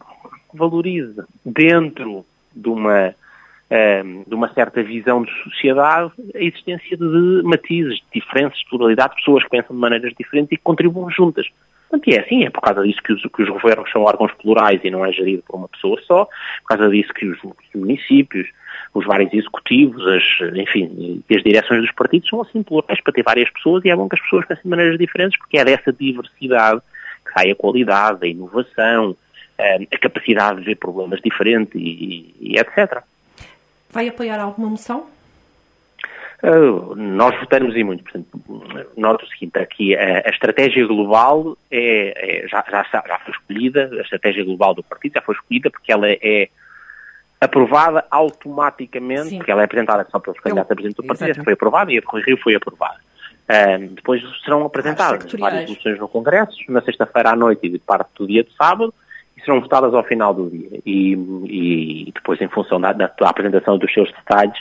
valorize 0.57 1.23
dentro 1.45 2.25
de 2.55 2.69
uma, 2.69 3.14
eh, 3.71 4.02
de 4.26 4.35
uma 4.35 4.52
certa 4.52 4.83
visão 4.83 5.23
de 5.23 5.31
sociedade 5.43 6.12
a 6.35 6.38
existência 6.38 6.97
de 6.97 7.43
matizes, 7.45 7.97
de 7.97 8.21
diferenças, 8.21 8.59
de 8.59 8.67
pluralidade, 8.69 9.17
pessoas 9.17 9.45
que 9.45 9.50
pensam 9.50 9.75
de 9.75 9.81
maneiras 9.81 10.12
diferentes 10.19 10.52
e 10.52 10.57
que 10.57 10.62
contribuem 10.62 11.11
juntas. 11.11 11.47
Portanto, 11.88 12.14
é 12.14 12.21
assim, 12.21 12.45
é 12.45 12.50
por 12.50 12.61
causa 12.61 12.83
disso 12.83 13.02
que 13.02 13.12
os, 13.14 13.23
que 13.23 13.43
os, 13.43 13.49
governos 13.49 13.90
são 13.90 14.02
órgãos 14.02 14.33
plurais 14.35 14.81
e 14.85 14.90
não 14.90 15.05
é 15.07 15.12
gerido 15.12 15.43
por 15.47 15.57
uma 15.57 15.69
pessoa 15.69 15.99
só, 16.02 16.26
por 16.26 16.76
causa 16.76 16.90
disso 16.90 17.14
que 17.14 17.26
os, 17.26 17.38
os 17.43 17.55
municípios, 17.75 18.47
os 18.93 19.07
vários 19.07 19.33
executivos, 19.33 20.07
as, 20.07 20.23
enfim, 20.55 21.23
as 21.31 21.43
direções 21.43 21.81
dos 21.81 21.93
partidos 21.93 22.28
são 22.28 22.43
assim 22.43 22.62
plurais 22.62 23.00
para 23.00 23.12
ter 23.12 23.23
várias 23.23 23.50
pessoas 23.50 23.85
e 23.85 23.90
é 23.90 23.97
bom 23.97 24.09
que 24.09 24.17
as 24.17 24.23
pessoas 24.23 24.45
pensem 24.45 24.64
de 24.64 24.69
maneiras 24.69 24.99
diferentes 24.99 25.38
porque 25.38 25.59
é 25.59 25.64
dessa 25.64 25.90
diversidade 25.90 26.83
que 27.25 27.33
sai 27.33 27.50
a 27.50 27.57
qualidade, 27.57 28.19
a 28.23 28.28
inovação, 28.28 29.17
a 29.58 29.98
capacidade 29.98 30.60
de 30.60 30.66
ver 30.66 30.76
problemas 30.76 31.20
diferentes 31.20 31.74
e, 31.74 32.34
e 32.40 32.58
etc. 32.58 33.02
Vai 33.90 34.08
apoiar 34.08 34.40
alguma 34.40 34.68
moção? 34.68 35.06
Uh, 36.42 36.94
nós 36.94 37.38
votamos 37.40 37.74
e 37.74 37.82
muito. 37.82 38.04
Portanto, 38.04 38.28
nota 38.96 39.24
o 39.24 39.28
seguinte, 39.28 39.58
aqui 39.58 39.96
a, 39.96 40.22
a 40.24 40.30
estratégia 40.30 40.86
global 40.86 41.56
é, 41.70 42.44
é, 42.44 42.48
já, 42.48 42.64
já, 42.70 42.84
já 42.92 43.18
foi 43.18 43.34
escolhida, 43.34 43.90
a 43.92 44.02
estratégia 44.02 44.44
global 44.44 44.72
do 44.72 44.84
partido 44.84 45.14
já 45.14 45.20
foi 45.20 45.34
escolhida 45.34 45.68
porque 45.68 45.90
ela 45.90 46.08
é 46.08 46.48
aprovada 47.40 48.04
automaticamente, 48.08 49.30
Sim. 49.30 49.38
porque 49.38 49.50
ela 49.50 49.62
é 49.62 49.64
apresentada 49.64 50.06
só 50.10 50.18
pelos 50.20 50.38
candidatos 50.38 50.70
a 50.70 50.74
presidente 50.74 50.96
do 50.96 51.04
partido, 51.04 51.30
essa 51.30 51.44
foi 51.44 51.52
aprovada 51.52 51.92
e 51.92 51.98
a 51.98 52.00
de 52.00 52.06
Rui 52.06 52.22
Rio 52.22 52.36
foi 52.36 52.54
aprovada. 52.54 52.98
Uh, 53.48 53.88
depois 53.94 54.22
serão 54.44 54.64
apresentadas 54.64 55.32
várias 55.32 55.68
moções 55.68 55.98
no 55.98 56.06
Congresso, 56.06 56.56
na 56.68 56.82
sexta-feira 56.82 57.30
à 57.30 57.36
noite 57.36 57.66
e 57.66 57.70
de 57.70 57.78
parte 57.78 58.10
do 58.16 58.26
dia 58.26 58.44
de 58.44 58.54
sábado, 58.54 58.94
serão 59.49 59.61
votadas 59.62 59.95
ao 59.95 60.05
final 60.05 60.35
do 60.35 60.50
dia. 60.50 60.81
E, 60.85 61.12
e 61.47 62.12
depois, 62.14 62.40
em 62.40 62.49
função 62.49 62.78
da, 62.78 62.93
da, 62.93 63.11
da 63.19 63.31
apresentação 63.31 63.78
dos 63.78 63.93
seus 63.93 64.12
detalhes, 64.12 64.59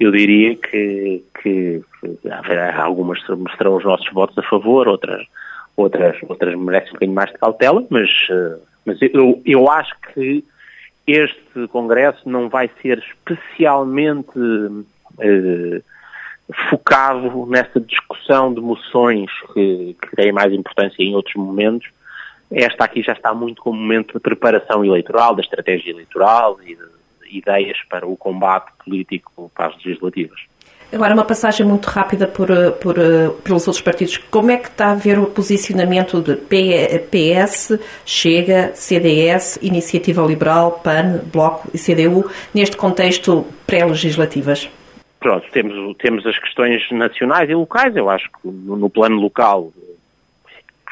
eu 0.00 0.10
diria 0.10 0.56
que, 0.56 1.22
que, 1.40 1.82
que 2.02 2.28
algumas 2.76 3.20
mostrarão 3.28 3.76
os 3.76 3.84
nossos 3.84 4.12
votos 4.12 4.36
a 4.36 4.42
favor, 4.42 4.88
outras, 4.88 5.24
outras, 5.76 6.16
outras 6.28 6.58
merecem 6.58 6.90
um 6.90 6.94
bocadinho 6.94 7.14
mais 7.14 7.30
de 7.30 7.38
cautela, 7.38 7.86
mas, 7.88 8.10
eh, 8.28 8.56
mas 8.84 8.98
eu, 9.00 9.40
eu 9.46 9.70
acho 9.70 9.94
que 10.12 10.44
este 11.06 11.68
Congresso 11.68 12.28
não 12.28 12.48
vai 12.48 12.68
ser 12.82 12.98
especialmente 12.98 14.32
eh, 15.20 15.80
focado 16.68 17.46
nessa 17.46 17.80
discussão 17.80 18.52
de 18.52 18.60
moções 18.60 19.30
que, 19.52 19.96
que 20.02 20.16
têm 20.16 20.32
mais 20.32 20.52
importância 20.52 21.02
em 21.02 21.14
outros 21.14 21.36
momentos. 21.36 21.88
Esta 22.54 22.84
aqui 22.84 23.02
já 23.02 23.12
está 23.12 23.34
muito 23.34 23.60
como 23.60 23.80
momento 23.80 24.14
de 24.14 24.20
preparação 24.20 24.84
eleitoral, 24.84 25.34
da 25.34 25.42
estratégia 25.42 25.90
eleitoral 25.90 26.58
e 26.62 26.76
de, 26.76 26.94
ideias 27.36 27.76
para 27.90 28.06
o 28.06 28.16
combate 28.16 28.70
político 28.84 29.50
para 29.52 29.66
as 29.66 29.76
legislativas. 29.84 30.40
Agora, 30.92 31.14
uma 31.14 31.24
passagem 31.24 31.66
muito 31.66 31.86
rápida 31.86 32.28
por, 32.28 32.46
por, 32.80 32.94
pelos 33.42 33.66
outros 33.66 33.80
partidos. 33.80 34.18
Como 34.18 34.52
é 34.52 34.56
que 34.56 34.68
está 34.68 34.92
a 34.92 34.94
ver 34.94 35.18
o 35.18 35.26
posicionamento 35.26 36.20
de 36.20 36.36
PS, 36.36 37.76
Chega, 38.06 38.70
CDS, 38.74 39.58
Iniciativa 39.60 40.22
Liberal, 40.22 40.80
PAN, 40.84 41.22
Bloco 41.32 41.68
e 41.74 41.78
CDU 41.78 42.30
neste 42.54 42.76
contexto 42.76 43.44
pré-legislativas? 43.66 44.70
Pronto, 45.18 45.44
temos, 45.50 45.96
temos 45.96 46.24
as 46.24 46.38
questões 46.38 46.88
nacionais 46.92 47.50
e 47.50 47.54
locais. 47.54 47.96
Eu 47.96 48.08
acho 48.08 48.30
que 48.30 48.46
no, 48.46 48.76
no 48.76 48.88
plano 48.88 49.16
local 49.16 49.72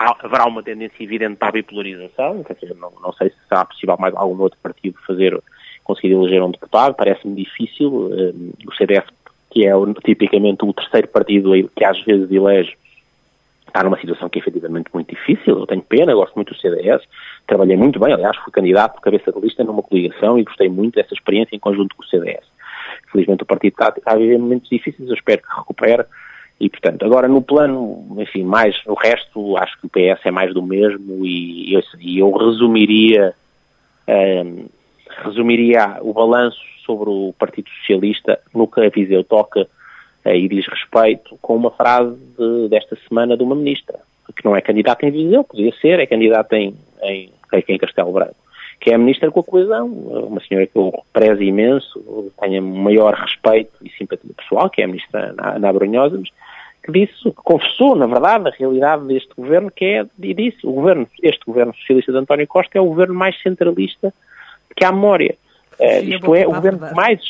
haverá 0.04 0.46
uma 0.46 0.62
tendência 0.62 1.02
evidente 1.02 1.36
para 1.36 1.48
a 1.48 1.52
bipolarização. 1.52 2.42
Quer 2.42 2.54
dizer, 2.54 2.74
não, 2.76 2.92
não 3.02 3.12
sei 3.12 3.30
se 3.30 3.36
será 3.48 3.64
possível 3.64 3.96
mais 3.98 4.14
algum 4.14 4.40
outro 4.40 4.58
partido 4.62 4.98
fazer 5.06 5.40
conseguir 5.84 6.12
eleger 6.12 6.42
um 6.42 6.50
deputado, 6.50 6.94
parece-me 6.94 7.34
difícil. 7.34 8.10
Eh, 8.12 8.32
o 8.66 8.74
CDS, 8.74 9.04
que 9.50 9.66
é 9.66 9.72
tipicamente 10.04 10.64
o 10.64 10.72
terceiro 10.72 11.08
partido 11.08 11.52
que 11.76 11.84
às 11.84 12.00
vezes 12.02 12.30
elege, 12.30 12.76
está 13.66 13.82
numa 13.82 13.98
situação 13.98 14.28
que 14.28 14.38
é 14.38 14.42
efetivamente 14.42 14.90
muito 14.92 15.08
difícil. 15.08 15.58
Eu 15.58 15.66
tenho 15.66 15.82
pena, 15.82 16.14
gosto 16.14 16.34
muito 16.34 16.52
do 16.52 16.60
CDS, 16.60 17.02
trabalhei 17.46 17.76
muito 17.76 17.98
bem, 17.98 18.12
aliás, 18.12 18.36
fui 18.36 18.52
candidato 18.52 18.94
por 18.94 19.00
cabeça 19.00 19.32
de 19.32 19.40
lista 19.40 19.64
numa 19.64 19.82
coligação 19.82 20.38
e 20.38 20.44
gostei 20.44 20.68
muito 20.68 20.96
dessa 20.96 21.14
experiência 21.14 21.56
em 21.56 21.58
conjunto 21.58 21.96
com 21.96 22.02
o 22.02 22.06
CDS. 22.06 22.44
Felizmente 23.10 23.42
o 23.42 23.46
partido 23.46 23.72
está, 23.72 23.92
está 23.96 24.12
a 24.12 24.16
viver 24.16 24.38
momentos 24.38 24.68
difíceis, 24.68 25.08
eu 25.08 25.14
espero 25.14 25.42
que 25.42 25.56
recupere. 25.56 26.04
E, 26.62 26.70
portanto, 26.70 27.04
agora 27.04 27.26
no 27.26 27.42
plano, 27.42 28.06
enfim, 28.20 28.44
mais 28.44 28.76
o 28.86 28.94
resto, 28.94 29.56
acho 29.56 29.76
que 29.80 29.86
o 29.86 29.90
PS 29.90 30.24
é 30.24 30.30
mais 30.30 30.54
do 30.54 30.62
mesmo 30.62 31.26
e 31.26 31.74
eu, 31.74 31.82
e 31.98 32.20
eu 32.20 32.30
resumiria 32.30 33.34
um, 34.46 34.66
resumiria 35.24 35.98
o 36.02 36.12
balanço 36.12 36.60
sobre 36.86 37.10
o 37.10 37.34
Partido 37.36 37.68
Socialista 37.80 38.38
no 38.54 38.68
que 38.68 38.80
a 38.80 38.88
Viseu 38.88 39.24
toca 39.24 39.66
eh, 40.24 40.38
e 40.38 40.48
diz 40.48 40.64
respeito 40.68 41.36
com 41.42 41.56
uma 41.56 41.72
frase 41.72 42.16
de, 42.38 42.68
desta 42.68 42.96
semana 43.08 43.36
de 43.36 43.42
uma 43.42 43.56
ministra, 43.56 43.98
que 44.36 44.44
não 44.44 44.54
é 44.54 44.60
candidata 44.60 45.04
em 45.04 45.10
Viseu, 45.10 45.42
podia 45.42 45.72
ser, 45.80 45.98
é 45.98 46.06
candidata 46.06 46.56
em, 46.56 46.76
em, 47.02 47.32
em 47.68 47.78
Castelo 47.78 48.12
Branco, 48.12 48.36
que 48.80 48.90
é 48.90 48.94
a 48.94 48.98
ministra 48.98 49.32
com 49.32 49.40
a 49.40 49.44
coesão, 49.44 49.88
uma 49.88 50.40
senhora 50.40 50.66
que 50.66 50.76
eu 50.76 50.92
prezo 51.12 51.42
imenso, 51.42 52.32
tenho 52.40 52.62
maior 52.62 53.14
respeito 53.14 53.72
e 53.82 53.90
simpatia 53.90 54.30
pessoal, 54.36 54.70
que 54.70 54.80
é 54.80 54.84
a 54.84 54.88
ministra 54.88 55.34
Ana 55.36 55.72
Brunhosa, 55.72 56.22
que 56.82 56.90
disse, 56.90 57.22
que 57.22 57.32
confessou, 57.36 57.94
na 57.94 58.06
verdade, 58.06 58.48
a 58.48 58.50
realidade 58.50 59.06
deste 59.06 59.32
governo, 59.36 59.70
que 59.70 59.84
é, 59.84 60.06
e 60.20 60.34
disse, 60.34 60.66
o 60.66 60.72
governo, 60.72 61.06
este 61.22 61.44
governo 61.46 61.74
socialista 61.74 62.12
de 62.12 62.18
António 62.18 62.46
Costa 62.46 62.76
é 62.76 62.80
o 62.80 62.86
governo 62.86 63.14
mais 63.14 63.40
centralista 63.40 64.12
que 64.74 64.84
há 64.84 64.90
memória. 64.90 65.36
Uh, 65.78 66.04
isto 66.04 66.34
é, 66.34 66.46
o 66.46 66.52
governo 66.52 66.88
mais. 66.94 67.20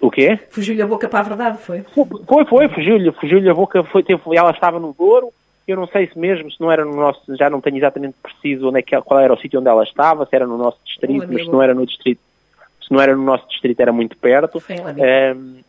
O 0.00 0.10
quê? 0.10 0.38
Fugiu-lhe 0.50 0.82
a 0.82 0.86
boca 0.86 1.08
para 1.08 1.20
a 1.20 1.22
verdade, 1.22 1.58
foi? 1.58 1.82
Foi, 1.82 2.44
foi, 2.46 2.68
fugiu-lhe 2.68 3.12
fugiu 3.12 3.50
a 3.50 3.54
boca, 3.54 3.84
foi, 3.84 4.02
teve, 4.02 4.20
ela 4.34 4.50
estava 4.50 4.80
no 4.80 4.94
Douro, 4.94 5.30
eu 5.68 5.76
não 5.76 5.86
sei 5.86 6.08
se 6.08 6.18
mesmo, 6.18 6.50
se 6.50 6.60
não 6.60 6.72
era 6.72 6.84
no 6.84 6.96
nosso, 6.96 7.20
já 7.36 7.50
não 7.50 7.60
tenho 7.60 7.76
exatamente 7.76 8.16
preciso 8.22 8.68
onde 8.68 8.78
é 8.78 8.82
que, 8.82 9.00
qual 9.02 9.20
era 9.20 9.32
o 9.32 9.38
sítio 9.38 9.60
onde 9.60 9.68
ela 9.68 9.84
estava, 9.84 10.26
se 10.26 10.34
era 10.34 10.46
no 10.46 10.56
nosso 10.56 10.78
distrito, 10.84 11.28
mas 11.30 11.44
se 11.44 11.50
não 11.50 11.62
era 11.62 11.74
no 11.74 11.86
distrito, 11.86 12.20
se 12.82 12.92
não 12.92 13.00
era 13.00 13.14
no 13.14 13.22
nosso 13.22 13.46
distrito 13.48 13.78
era 13.78 13.92
muito 13.92 14.16
perto. 14.16 14.62
Um, 15.36 15.60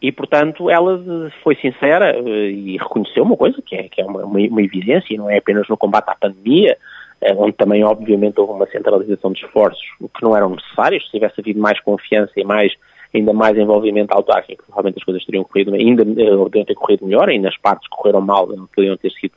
e, 0.00 0.12
portanto, 0.12 0.68
ela 0.68 1.02
foi 1.42 1.56
sincera 1.56 2.14
eh, 2.16 2.50
e 2.50 2.76
reconheceu 2.76 3.22
uma 3.22 3.36
coisa 3.36 3.60
que 3.62 3.74
é, 3.74 3.84
que 3.84 4.00
é 4.00 4.04
uma, 4.04 4.24
uma, 4.24 4.62
evidência, 4.62 5.14
e 5.14 5.16
não 5.16 5.30
é 5.30 5.38
apenas 5.38 5.66
no 5.68 5.76
combate 5.76 6.10
à 6.10 6.14
pandemia, 6.14 6.76
eh, 7.22 7.34
onde 7.34 7.52
também, 7.54 7.82
obviamente, 7.82 8.38
houve 8.38 8.52
uma 8.52 8.66
centralização 8.66 9.32
de 9.32 9.44
esforços 9.44 9.82
que 10.14 10.22
não 10.22 10.36
eram 10.36 10.50
necessários. 10.50 11.04
Se 11.06 11.12
tivesse 11.12 11.40
havido 11.40 11.58
mais 11.58 11.80
confiança 11.80 12.32
e 12.36 12.44
mais, 12.44 12.74
ainda 13.14 13.32
mais 13.32 13.56
envolvimento 13.56 14.12
autárquico, 14.12 14.64
provavelmente 14.66 14.98
as 14.98 15.04
coisas 15.04 15.24
teriam 15.24 15.44
corrido, 15.44 15.74
ainda 15.74 16.02
eh, 16.02 16.50
teriam 16.50 16.64
ter 16.66 16.74
corrido 16.74 17.06
melhor, 17.06 17.30
ainda 17.30 17.48
as 17.48 17.56
partes 17.56 17.88
que 17.88 17.96
correram 17.96 18.20
mal 18.20 18.46
não 18.48 18.66
poderiam 18.66 18.98
ter 18.98 19.10
sido 19.12 19.32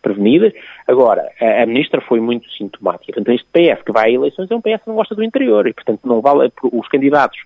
prevenidas. 0.00 0.52
Agora, 0.86 1.28
a, 1.40 1.66
ministra 1.66 2.00
foi 2.00 2.20
muito 2.20 2.48
sintomática. 2.52 3.14
Portanto, 3.14 3.34
este 3.34 3.46
PS 3.46 3.82
que 3.82 3.90
vai 3.90 4.10
a 4.10 4.12
eleições 4.12 4.48
é 4.48 4.54
um 4.54 4.60
PS 4.60 4.82
que 4.82 4.88
não 4.88 4.94
gosta 4.94 5.14
do 5.14 5.24
interior 5.24 5.66
e, 5.66 5.72
portanto, 5.72 6.00
não 6.04 6.20
vale, 6.20 6.52
os 6.62 6.86
candidatos 6.88 7.38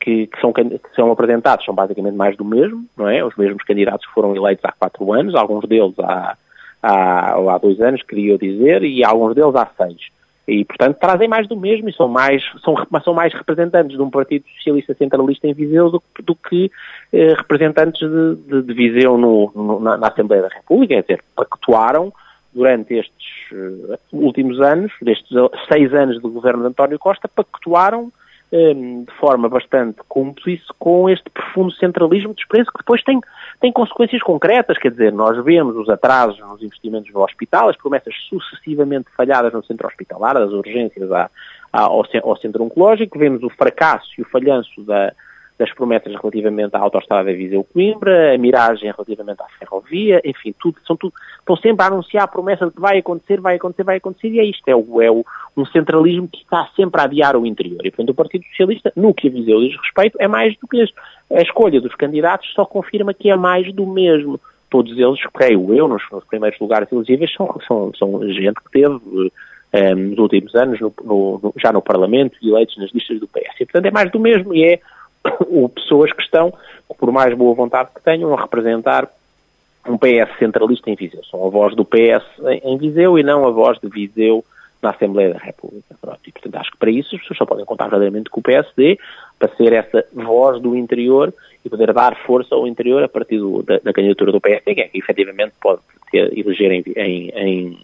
que, 0.00 0.26
que, 0.26 0.40
são, 0.40 0.52
que 0.52 0.80
são 0.94 1.10
apresentados 1.10 1.64
são 1.64 1.74
basicamente 1.74 2.14
mais 2.14 2.36
do 2.36 2.44
mesmo, 2.44 2.84
não 2.96 3.08
é? 3.08 3.24
Os 3.24 3.36
mesmos 3.36 3.62
candidatos 3.64 4.06
que 4.06 4.12
foram 4.12 4.34
eleitos 4.34 4.64
há 4.64 4.72
quatro 4.72 5.12
anos, 5.12 5.34
alguns 5.34 5.66
deles 5.66 5.94
há, 5.98 6.36
há, 6.82 7.34
há 7.34 7.58
dois 7.58 7.80
anos, 7.80 8.02
queria 8.02 8.38
dizer, 8.38 8.84
e 8.84 9.04
alguns 9.04 9.34
deles 9.34 9.54
há 9.54 9.68
seis. 9.76 10.08
E, 10.46 10.64
portanto, 10.64 10.96
trazem 10.98 11.28
mais 11.28 11.46
do 11.46 11.54
mesmo 11.54 11.90
e 11.90 11.92
são 11.92 12.08
mais, 12.08 12.42
são, 12.64 12.74
são 13.04 13.12
mais 13.12 13.34
representantes 13.34 13.94
de 13.94 14.02
um 14.02 14.08
Partido 14.08 14.46
Socialista 14.56 14.94
Centralista 14.94 15.46
em 15.46 15.52
Viseu 15.52 15.90
do, 15.90 16.02
do 16.24 16.34
que 16.34 16.72
eh, 17.12 17.34
representantes 17.34 18.00
de, 18.00 18.36
de, 18.36 18.62
de 18.62 18.72
Viseu 18.72 19.18
no, 19.18 19.52
no, 19.54 19.78
na, 19.78 19.98
na, 19.98 20.08
Assembleia 20.08 20.44
da 20.44 20.48
República, 20.48 20.94
quer 20.94 21.02
dizer, 21.02 21.24
pactuaram 21.36 22.10
durante 22.54 22.94
estes 22.94 23.52
uh, 23.52 23.98
últimos 24.10 24.58
anos, 24.58 24.90
destes 25.02 25.28
seis 25.70 25.92
anos 25.92 26.18
do 26.22 26.30
governo 26.30 26.62
de 26.62 26.68
António 26.68 26.98
Costa, 26.98 27.28
pactuaram 27.28 28.10
de 28.50 29.12
forma 29.20 29.48
bastante 29.48 29.98
cúmplice 30.08 30.64
com 30.78 31.08
este 31.08 31.28
profundo 31.28 31.70
centralismo 31.72 32.34
de 32.34 32.46
preços 32.46 32.72
que 32.72 32.78
depois 32.78 33.02
tem, 33.02 33.20
tem 33.60 33.70
consequências 33.70 34.22
concretas, 34.22 34.78
quer 34.78 34.90
dizer, 34.90 35.12
nós 35.12 35.42
vemos 35.44 35.76
os 35.76 35.88
atrasos 35.88 36.38
nos 36.40 36.62
investimentos 36.62 37.12
no 37.12 37.22
hospital, 37.22 37.68
as 37.68 37.76
promessas 37.76 38.14
sucessivamente 38.28 39.08
falhadas 39.14 39.52
no 39.52 39.62
centro 39.64 39.86
hospitalar, 39.86 40.34
das 40.34 40.50
urgências 40.50 41.12
à, 41.12 41.30
à, 41.72 41.80
ao, 41.82 42.04
ao 42.22 42.36
centro 42.38 42.64
oncológico, 42.64 43.18
vemos 43.18 43.42
o 43.42 43.50
fracasso 43.50 44.08
e 44.16 44.22
o 44.22 44.24
falhanço 44.24 44.80
da, 44.82 45.12
das 45.58 45.72
promessas 45.74 46.14
relativamente 46.14 46.74
à 46.76 46.78
autoestrada 46.78 47.32
Viseu-Coimbra, 47.32 48.34
a 48.34 48.38
miragem 48.38 48.92
relativamente 48.92 49.42
à 49.42 49.46
ferrovia, 49.58 50.22
enfim, 50.24 50.54
tudo, 50.58 50.78
são 50.86 50.96
tudo, 50.96 51.12
estão 51.40 51.56
sempre 51.56 51.84
a 51.84 51.88
anunciar 51.88 52.24
a 52.24 52.28
promessa 52.28 52.66
de 52.66 52.72
que 52.72 52.80
vai 52.80 52.98
acontecer, 52.98 53.40
vai 53.40 53.56
acontecer, 53.56 53.82
vai 53.82 53.96
acontecer, 53.96 54.28
e 54.28 54.38
é 54.38 54.44
isto, 54.44 54.66
é, 54.68 54.76
o, 54.76 55.02
é 55.02 55.10
o, 55.10 55.24
um 55.60 55.66
centralismo 55.66 56.28
que 56.28 56.38
está 56.38 56.68
sempre 56.76 57.00
a 57.00 57.04
adiar 57.04 57.36
o 57.36 57.46
interior. 57.46 57.80
E, 57.84 57.90
portanto, 57.90 58.10
o 58.10 58.14
Partido 58.14 58.44
Socialista, 58.46 58.92
no 58.94 59.12
que 59.12 59.28
a 59.28 59.30
Viseu 59.30 59.60
diz 59.60 59.76
respeito, 59.80 60.16
é 60.20 60.28
mais 60.28 60.56
do 60.58 60.68
que 60.68 60.82
A 61.32 61.42
escolha 61.42 61.80
dos 61.80 61.94
candidatos 61.94 62.52
só 62.54 62.64
confirma 62.64 63.12
que 63.12 63.30
é 63.30 63.36
mais 63.36 63.72
do 63.72 63.86
mesmo. 63.86 64.40
Todos 64.70 64.96
eles, 64.98 65.20
creio 65.32 65.74
eu, 65.74 65.88
nos, 65.88 66.02
nos 66.12 66.24
primeiros 66.24 66.58
lugares 66.60 66.90
elegíveis, 66.92 67.32
são, 67.34 67.58
são, 67.66 67.92
são 67.94 68.28
gente 68.28 68.56
que 68.56 68.70
teve 68.70 69.32
eh, 69.72 69.94
nos 69.94 70.18
últimos 70.18 70.54
anos, 70.54 70.78
no, 70.80 70.92
no, 71.02 71.54
já 71.56 71.72
no 71.72 71.82
Parlamento, 71.82 72.36
eleitos 72.42 72.76
nas 72.76 72.92
listas 72.92 73.18
do 73.18 73.26
PS. 73.26 73.60
E, 73.60 73.64
portanto, 73.64 73.86
é 73.86 73.90
mais 73.90 74.10
do 74.10 74.20
mesmo 74.20 74.54
e 74.54 74.64
é 74.64 74.80
ou 75.48 75.68
pessoas 75.68 76.12
que 76.12 76.22
estão, 76.22 76.52
por 76.98 77.10
mais 77.10 77.34
boa 77.34 77.54
vontade 77.54 77.90
que 77.94 78.02
tenham, 78.02 78.32
a 78.32 78.40
representar 78.40 79.08
um 79.88 79.96
PS 79.96 80.38
centralista 80.38 80.90
em 80.90 80.94
Viseu. 80.94 81.24
São 81.30 81.46
a 81.46 81.50
voz 81.50 81.74
do 81.74 81.84
PS 81.84 82.24
em 82.62 82.76
Viseu 82.76 83.18
e 83.18 83.22
não 83.22 83.46
a 83.46 83.50
voz 83.50 83.78
de 83.80 83.88
Viseu 83.88 84.44
na 84.82 84.90
Assembleia 84.90 85.32
da 85.32 85.38
República. 85.38 85.94
Pronto, 86.00 86.20
e, 86.26 86.32
portanto, 86.32 86.56
acho 86.56 86.70
que 86.70 86.78
para 86.78 86.90
isso 86.90 87.14
as 87.14 87.20
pessoas 87.20 87.38
só 87.38 87.46
podem 87.46 87.64
contar 87.64 87.84
verdadeiramente 87.84 88.30
com 88.30 88.40
o 88.40 88.42
PSD 88.42 88.98
para 89.38 89.54
ser 89.56 89.72
essa 89.72 90.04
voz 90.12 90.60
do 90.60 90.76
interior 90.76 91.32
e 91.64 91.68
poder 91.68 91.92
dar 91.92 92.16
força 92.24 92.54
ao 92.54 92.66
interior 92.66 93.02
a 93.02 93.08
partir 93.08 93.38
do, 93.38 93.62
da, 93.62 93.78
da, 93.78 93.92
candidatura 93.92 94.32
do 94.32 94.40
PSD, 94.40 94.74
que 94.74 94.80
é 94.80 94.88
que 94.88 94.98
efetivamente 94.98 95.54
pode 95.60 95.80
ter, 96.10 96.36
eleger 96.36 96.72
em, 96.72 96.84
em, 96.96 97.30
em, 97.30 97.78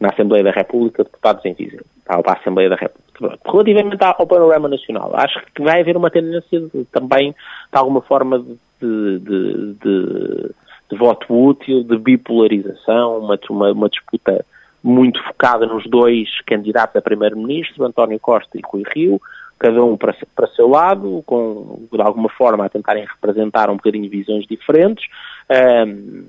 na 0.00 0.10
Assembleia 0.10 0.44
da 0.44 0.50
República 0.50 1.04
deputados 1.04 1.44
em 1.44 1.54
Viseu, 1.54 1.84
para 2.04 2.32
a 2.32 2.38
Assembleia 2.38 2.68
da 2.68 2.76
República. 2.76 3.38
Relativamente 3.44 4.02
ao 4.02 4.26
panorama 4.26 4.68
nacional, 4.68 5.10
acho 5.14 5.40
que 5.54 5.62
vai 5.62 5.80
haver 5.80 5.96
uma 5.96 6.10
tendência 6.10 6.60
de, 6.60 6.84
também, 6.86 7.32
de 7.32 7.78
alguma 7.78 8.02
forma, 8.02 8.38
de, 8.38 9.18
de, 9.18 9.74
de, 9.74 10.50
de 10.90 10.96
voto 10.96 11.26
útil, 11.32 11.82
de 11.82 11.96
bipolarização, 11.96 13.18
uma, 13.18 13.38
uma, 13.48 13.72
uma, 13.72 13.88
disputa 13.88 14.44
muito 14.86 15.20
focada 15.24 15.66
nos 15.66 15.84
dois 15.84 16.28
candidatos 16.46 16.94
a 16.94 17.02
primeiro-ministro, 17.02 17.84
António 17.84 18.20
Costa 18.20 18.56
e 18.56 18.62
Rui 18.64 18.84
Rio, 18.94 19.20
cada 19.58 19.84
um 19.84 19.96
para, 19.96 20.14
para 20.34 20.46
seu 20.48 20.68
lado, 20.68 21.24
com, 21.26 21.88
de 21.92 22.00
alguma 22.00 22.28
forma, 22.28 22.64
a 22.64 22.68
tentarem 22.68 23.04
representar 23.04 23.68
um 23.68 23.76
bocadinho 23.76 24.08
visões 24.08 24.46
diferentes, 24.46 25.04
um, 25.50 26.24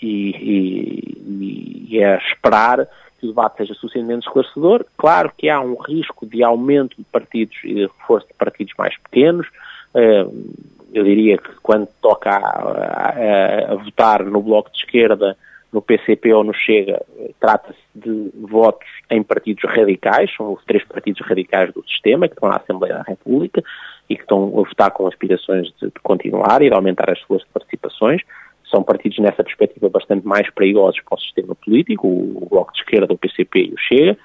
e, 0.00 0.30
e, 0.30 1.86
e 1.90 2.02
é 2.02 2.16
esperar 2.16 2.88
que 3.18 3.26
o 3.26 3.28
debate 3.28 3.58
seja 3.58 3.74
suficientemente 3.74 4.26
esclarecedor. 4.26 4.86
Claro 4.96 5.30
que 5.36 5.50
há 5.50 5.60
um 5.60 5.74
risco 5.74 6.24
de 6.24 6.42
aumento 6.42 6.96
de 6.96 7.04
partidos 7.04 7.58
e 7.64 7.74
de 7.74 7.82
reforço 7.82 8.26
de 8.28 8.34
partidos 8.34 8.72
mais 8.78 8.96
pequenos. 8.96 9.46
Eu 9.92 11.04
diria 11.04 11.36
que 11.36 11.50
quando 11.62 11.86
toca 12.00 12.30
a, 12.30 12.38
a, 12.38 13.72
a 13.72 13.74
votar 13.74 14.24
no 14.24 14.40
Bloco 14.40 14.70
de 14.70 14.78
Esquerda, 14.78 15.36
no 15.72 15.80
PCP 15.80 16.32
ou 16.32 16.42
no 16.42 16.52
Chega, 16.52 17.00
trata-se 17.38 17.78
de 17.94 18.30
votos 18.34 18.88
em 19.10 19.22
partidos 19.22 19.62
radicais, 19.64 20.34
são 20.36 20.52
os 20.52 20.64
três 20.64 20.84
partidos 20.84 21.20
radicais 21.26 21.72
do 21.72 21.84
sistema 21.86 22.28
que 22.28 22.34
estão 22.34 22.48
na 22.48 22.56
Assembleia 22.56 22.94
da 22.94 23.02
República 23.02 23.62
e 24.08 24.16
que 24.16 24.22
estão 24.22 24.48
a 24.48 24.62
votar 24.62 24.90
com 24.90 25.06
aspirações 25.06 25.68
de, 25.80 25.86
de 25.86 26.00
continuar 26.02 26.60
e 26.62 26.68
de 26.68 26.74
aumentar 26.74 27.10
as 27.10 27.20
suas 27.20 27.44
participações 27.44 28.22
são 28.70 28.82
partidos 28.82 29.18
nessa 29.18 29.42
perspectiva 29.42 29.88
bastante 29.88 30.26
mais 30.26 30.48
perigosos 30.50 31.00
para 31.02 31.16
o 31.16 31.20
sistema 31.20 31.54
político, 31.54 32.06
o 32.06 32.46
Bloco 32.48 32.72
de 32.72 32.78
Esquerda, 32.78 33.12
o 33.12 33.18
PCP 33.18 33.64
e 33.64 33.74
o 33.74 33.78
Chega. 33.78 34.16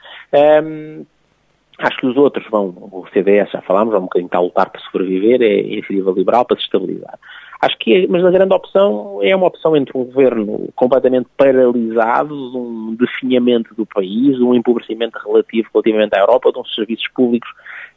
Um, 0.63 1.05
acho 1.79 1.97
que 1.97 2.05
os 2.05 2.15
outros 2.15 2.45
vão, 2.49 2.67
o 2.67 3.05
CDS 3.11 3.49
já 3.51 3.61
falámos, 3.61 3.93
é 3.93 3.97
um 3.97 4.01
bocadinho 4.01 4.27
está 4.27 4.37
a 4.37 4.41
lutar 4.41 4.69
para 4.69 4.81
sobreviver, 4.81 5.41
é 5.41 5.61
iniciativa 5.61 6.11
liberal 6.11 6.45
para 6.45 6.57
se 6.57 6.63
estabilizar. 6.63 7.17
Acho 7.61 7.77
que, 7.79 8.07
mas 8.07 8.23
a 8.23 8.31
grande 8.31 8.53
opção 8.53 9.19
é 9.21 9.35
uma 9.35 9.47
opção 9.47 9.75
entre 9.75 9.97
um 9.97 10.03
governo 10.03 10.69
completamente 10.75 11.27
paralisado, 11.37 12.35
um 12.57 12.95
definhamento 12.95 13.73
do 13.75 13.85
país, 13.85 14.39
um 14.39 14.53
empobrecimento 14.53 15.17
relativo 15.19 15.69
relativamente 15.73 16.15
à 16.15 16.19
Europa, 16.19 16.51
de 16.51 16.59
uns 16.59 16.73
serviços 16.75 17.07
públicos 17.09 17.49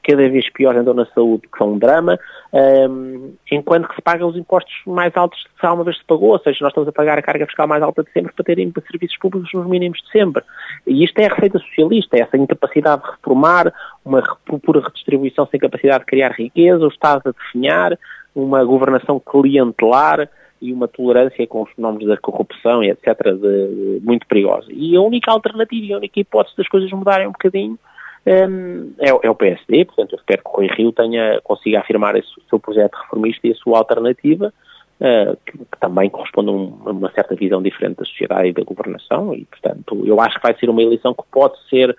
cada 0.02 0.28
vez 0.28 0.48
piores 0.50 0.80
então 0.80 0.94
na 0.94 1.06
saúde, 1.06 1.42
que 1.52 1.58
são 1.58 1.72
um 1.72 1.78
drama, 1.78 2.18
um, 2.52 3.34
enquanto 3.50 3.88
que 3.88 3.96
se 3.96 4.02
pagam 4.02 4.28
os 4.28 4.36
impostos 4.36 4.72
mais 4.86 5.14
altos 5.16 5.44
que 5.58 5.66
alguma 5.66 5.84
vez 5.84 5.98
se 5.98 6.04
pagou, 6.04 6.30
ou 6.30 6.38
seja, 6.38 6.58
nós 6.62 6.70
estamos 6.70 6.88
a 6.88 6.92
pagar 6.92 7.18
a 7.18 7.22
carga 7.22 7.46
fiscal 7.46 7.66
mais 7.66 7.82
alta 7.82 8.02
de 8.02 8.10
sempre 8.12 8.32
para 8.32 8.44
terem 8.44 8.72
serviços 8.90 9.18
públicos 9.18 9.52
nos 9.52 9.66
mínimos 9.66 9.98
de 10.00 10.10
sempre. 10.10 10.42
E 10.86 11.04
isto 11.04 11.18
é 11.18 11.26
a 11.26 11.34
receita 11.34 11.58
socialista, 11.58 12.16
é 12.16 12.20
essa 12.20 12.38
incapacidade 12.38 13.02
de 13.02 13.10
reformar, 13.10 13.72
uma 14.04 14.22
pura 14.62 14.80
redistribuição 14.80 15.46
sem 15.50 15.60
capacidade 15.60 16.00
de 16.00 16.06
criar 16.06 16.32
riqueza, 16.32 16.84
o 16.84 16.88
Estado 16.88 17.22
a 17.26 17.32
definhar, 17.32 17.98
uma 18.34 18.64
governação 18.64 19.20
clientelar 19.20 20.28
e 20.60 20.72
uma 20.72 20.88
tolerância 20.88 21.46
com 21.46 21.62
os 21.62 21.70
fenómenos 21.72 22.08
da 22.08 22.16
corrupção 22.16 22.82
e 22.82 22.90
etc. 22.90 23.16
De, 23.22 23.40
de, 23.40 24.00
muito 24.02 24.26
perigosa. 24.26 24.66
E 24.70 24.96
a 24.96 25.00
única 25.00 25.30
alternativa 25.30 25.86
e 25.86 25.92
a 25.92 25.98
única 25.98 26.20
hipótese 26.20 26.56
das 26.56 26.68
coisas 26.68 26.90
mudarem 26.90 27.26
um 27.26 27.32
bocadinho 27.32 27.78
um, 28.26 28.92
é, 28.98 29.08
é, 29.08 29.30
o 29.30 29.34
PSD, 29.34 29.84
portanto 29.86 30.12
eu 30.12 30.18
espero 30.18 30.42
que 30.42 30.50
o 30.50 30.52
Rui 30.56 30.66
Rio 30.66 30.92
tenha, 30.92 31.40
consiga 31.42 31.80
afirmar 31.80 32.16
esse, 32.16 32.28
o 32.38 32.42
seu 32.50 32.58
projeto 32.58 32.94
reformista 32.96 33.46
e 33.46 33.52
a 33.52 33.54
sua 33.54 33.78
alternativa, 33.78 34.52
uh, 35.00 35.38
que, 35.46 35.56
que, 35.56 35.78
também 35.80 36.10
corresponde 36.10 36.50
a, 36.50 36.52
um, 36.52 36.66
uma 36.84 37.10
certa 37.12 37.34
visão 37.34 37.62
diferente 37.62 37.96
da 37.98 38.04
sociedade 38.04 38.48
e 38.48 38.52
da 38.52 38.62
governação 38.64 39.32
e, 39.32 39.44
portanto, 39.46 40.02
eu 40.04 40.20
acho 40.20 40.36
que 40.36 40.42
vai 40.42 40.54
ser 40.58 40.68
uma 40.68 40.82
eleição 40.82 41.14
que 41.14 41.22
pode 41.30 41.54
ser, 41.70 41.96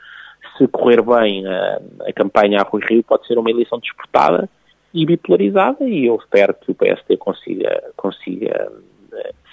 se 0.57 0.67
correr 0.67 1.01
bem 1.01 1.47
a, 1.47 1.81
a 2.07 2.13
campanha 2.13 2.59
a 2.59 2.63
Rui 2.63 2.81
Rio, 2.87 3.01
pode 3.01 3.25
ser 3.25 3.39
uma 3.39 3.49
eleição 3.49 3.79
disputada 3.79 4.47
e 4.93 5.05
bipolarizada 5.05 5.83
e 5.83 6.05
eu 6.05 6.15
espero 6.15 6.53
que 6.53 6.71
o 6.71 6.75
PSD 6.75 7.17
consiga, 7.17 7.83
consiga 7.95 8.71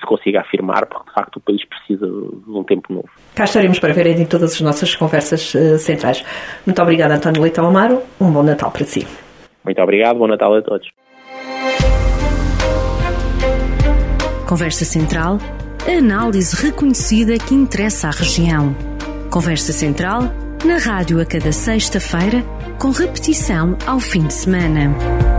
se 0.01 0.07
consiga 0.07 0.41
afirmar, 0.41 0.87
porque 0.87 1.09
de 1.09 1.15
facto 1.15 1.37
o 1.37 1.41
país 1.41 1.65
precisa 1.65 2.07
de 2.07 2.51
um 2.51 2.65
tempo 2.65 2.93
novo. 2.93 3.09
Cá 3.35 3.45
estaremos 3.45 3.79
para 3.79 3.93
ver 3.93 4.07
em 4.07 4.27
todas 4.27 4.53
as 4.53 4.61
nossas 4.61 4.95
conversas 4.95 5.55
uh, 5.55 5.79
centrais. 5.79 6.25
Muito 6.65 6.81
obrigada, 6.81 7.15
António 7.15 7.43
Leitão 7.43 7.67
Amaro. 7.67 8.03
Um 8.21 8.31
bom 8.31 8.43
Natal 8.43 8.71
para 8.71 8.85
si. 8.85 9.07
Muito 9.65 9.81
obrigado, 9.81 10.19
bom 10.19 10.27
Natal 10.27 10.55
a 10.55 10.63
todos. 10.63 10.89
Conversa 14.47 14.85
Central, 14.85 15.39
a 15.89 15.99
análise 15.99 16.55
reconhecida 16.65 17.37
que 17.37 17.55
interessa 17.55 18.09
à 18.09 18.11
região. 18.11 18.77
Conversa 19.31 19.73
Central, 19.73 20.23
na 20.65 20.79
rádio 20.79 21.21
a 21.21 21.27
cada 21.27 21.51
sexta-feira, 21.51 22.45
com 22.79 22.91
repetição 22.91 23.77
ao 23.87 23.99
fim 23.99 24.27
de 24.27 24.35
semana. 24.35 25.36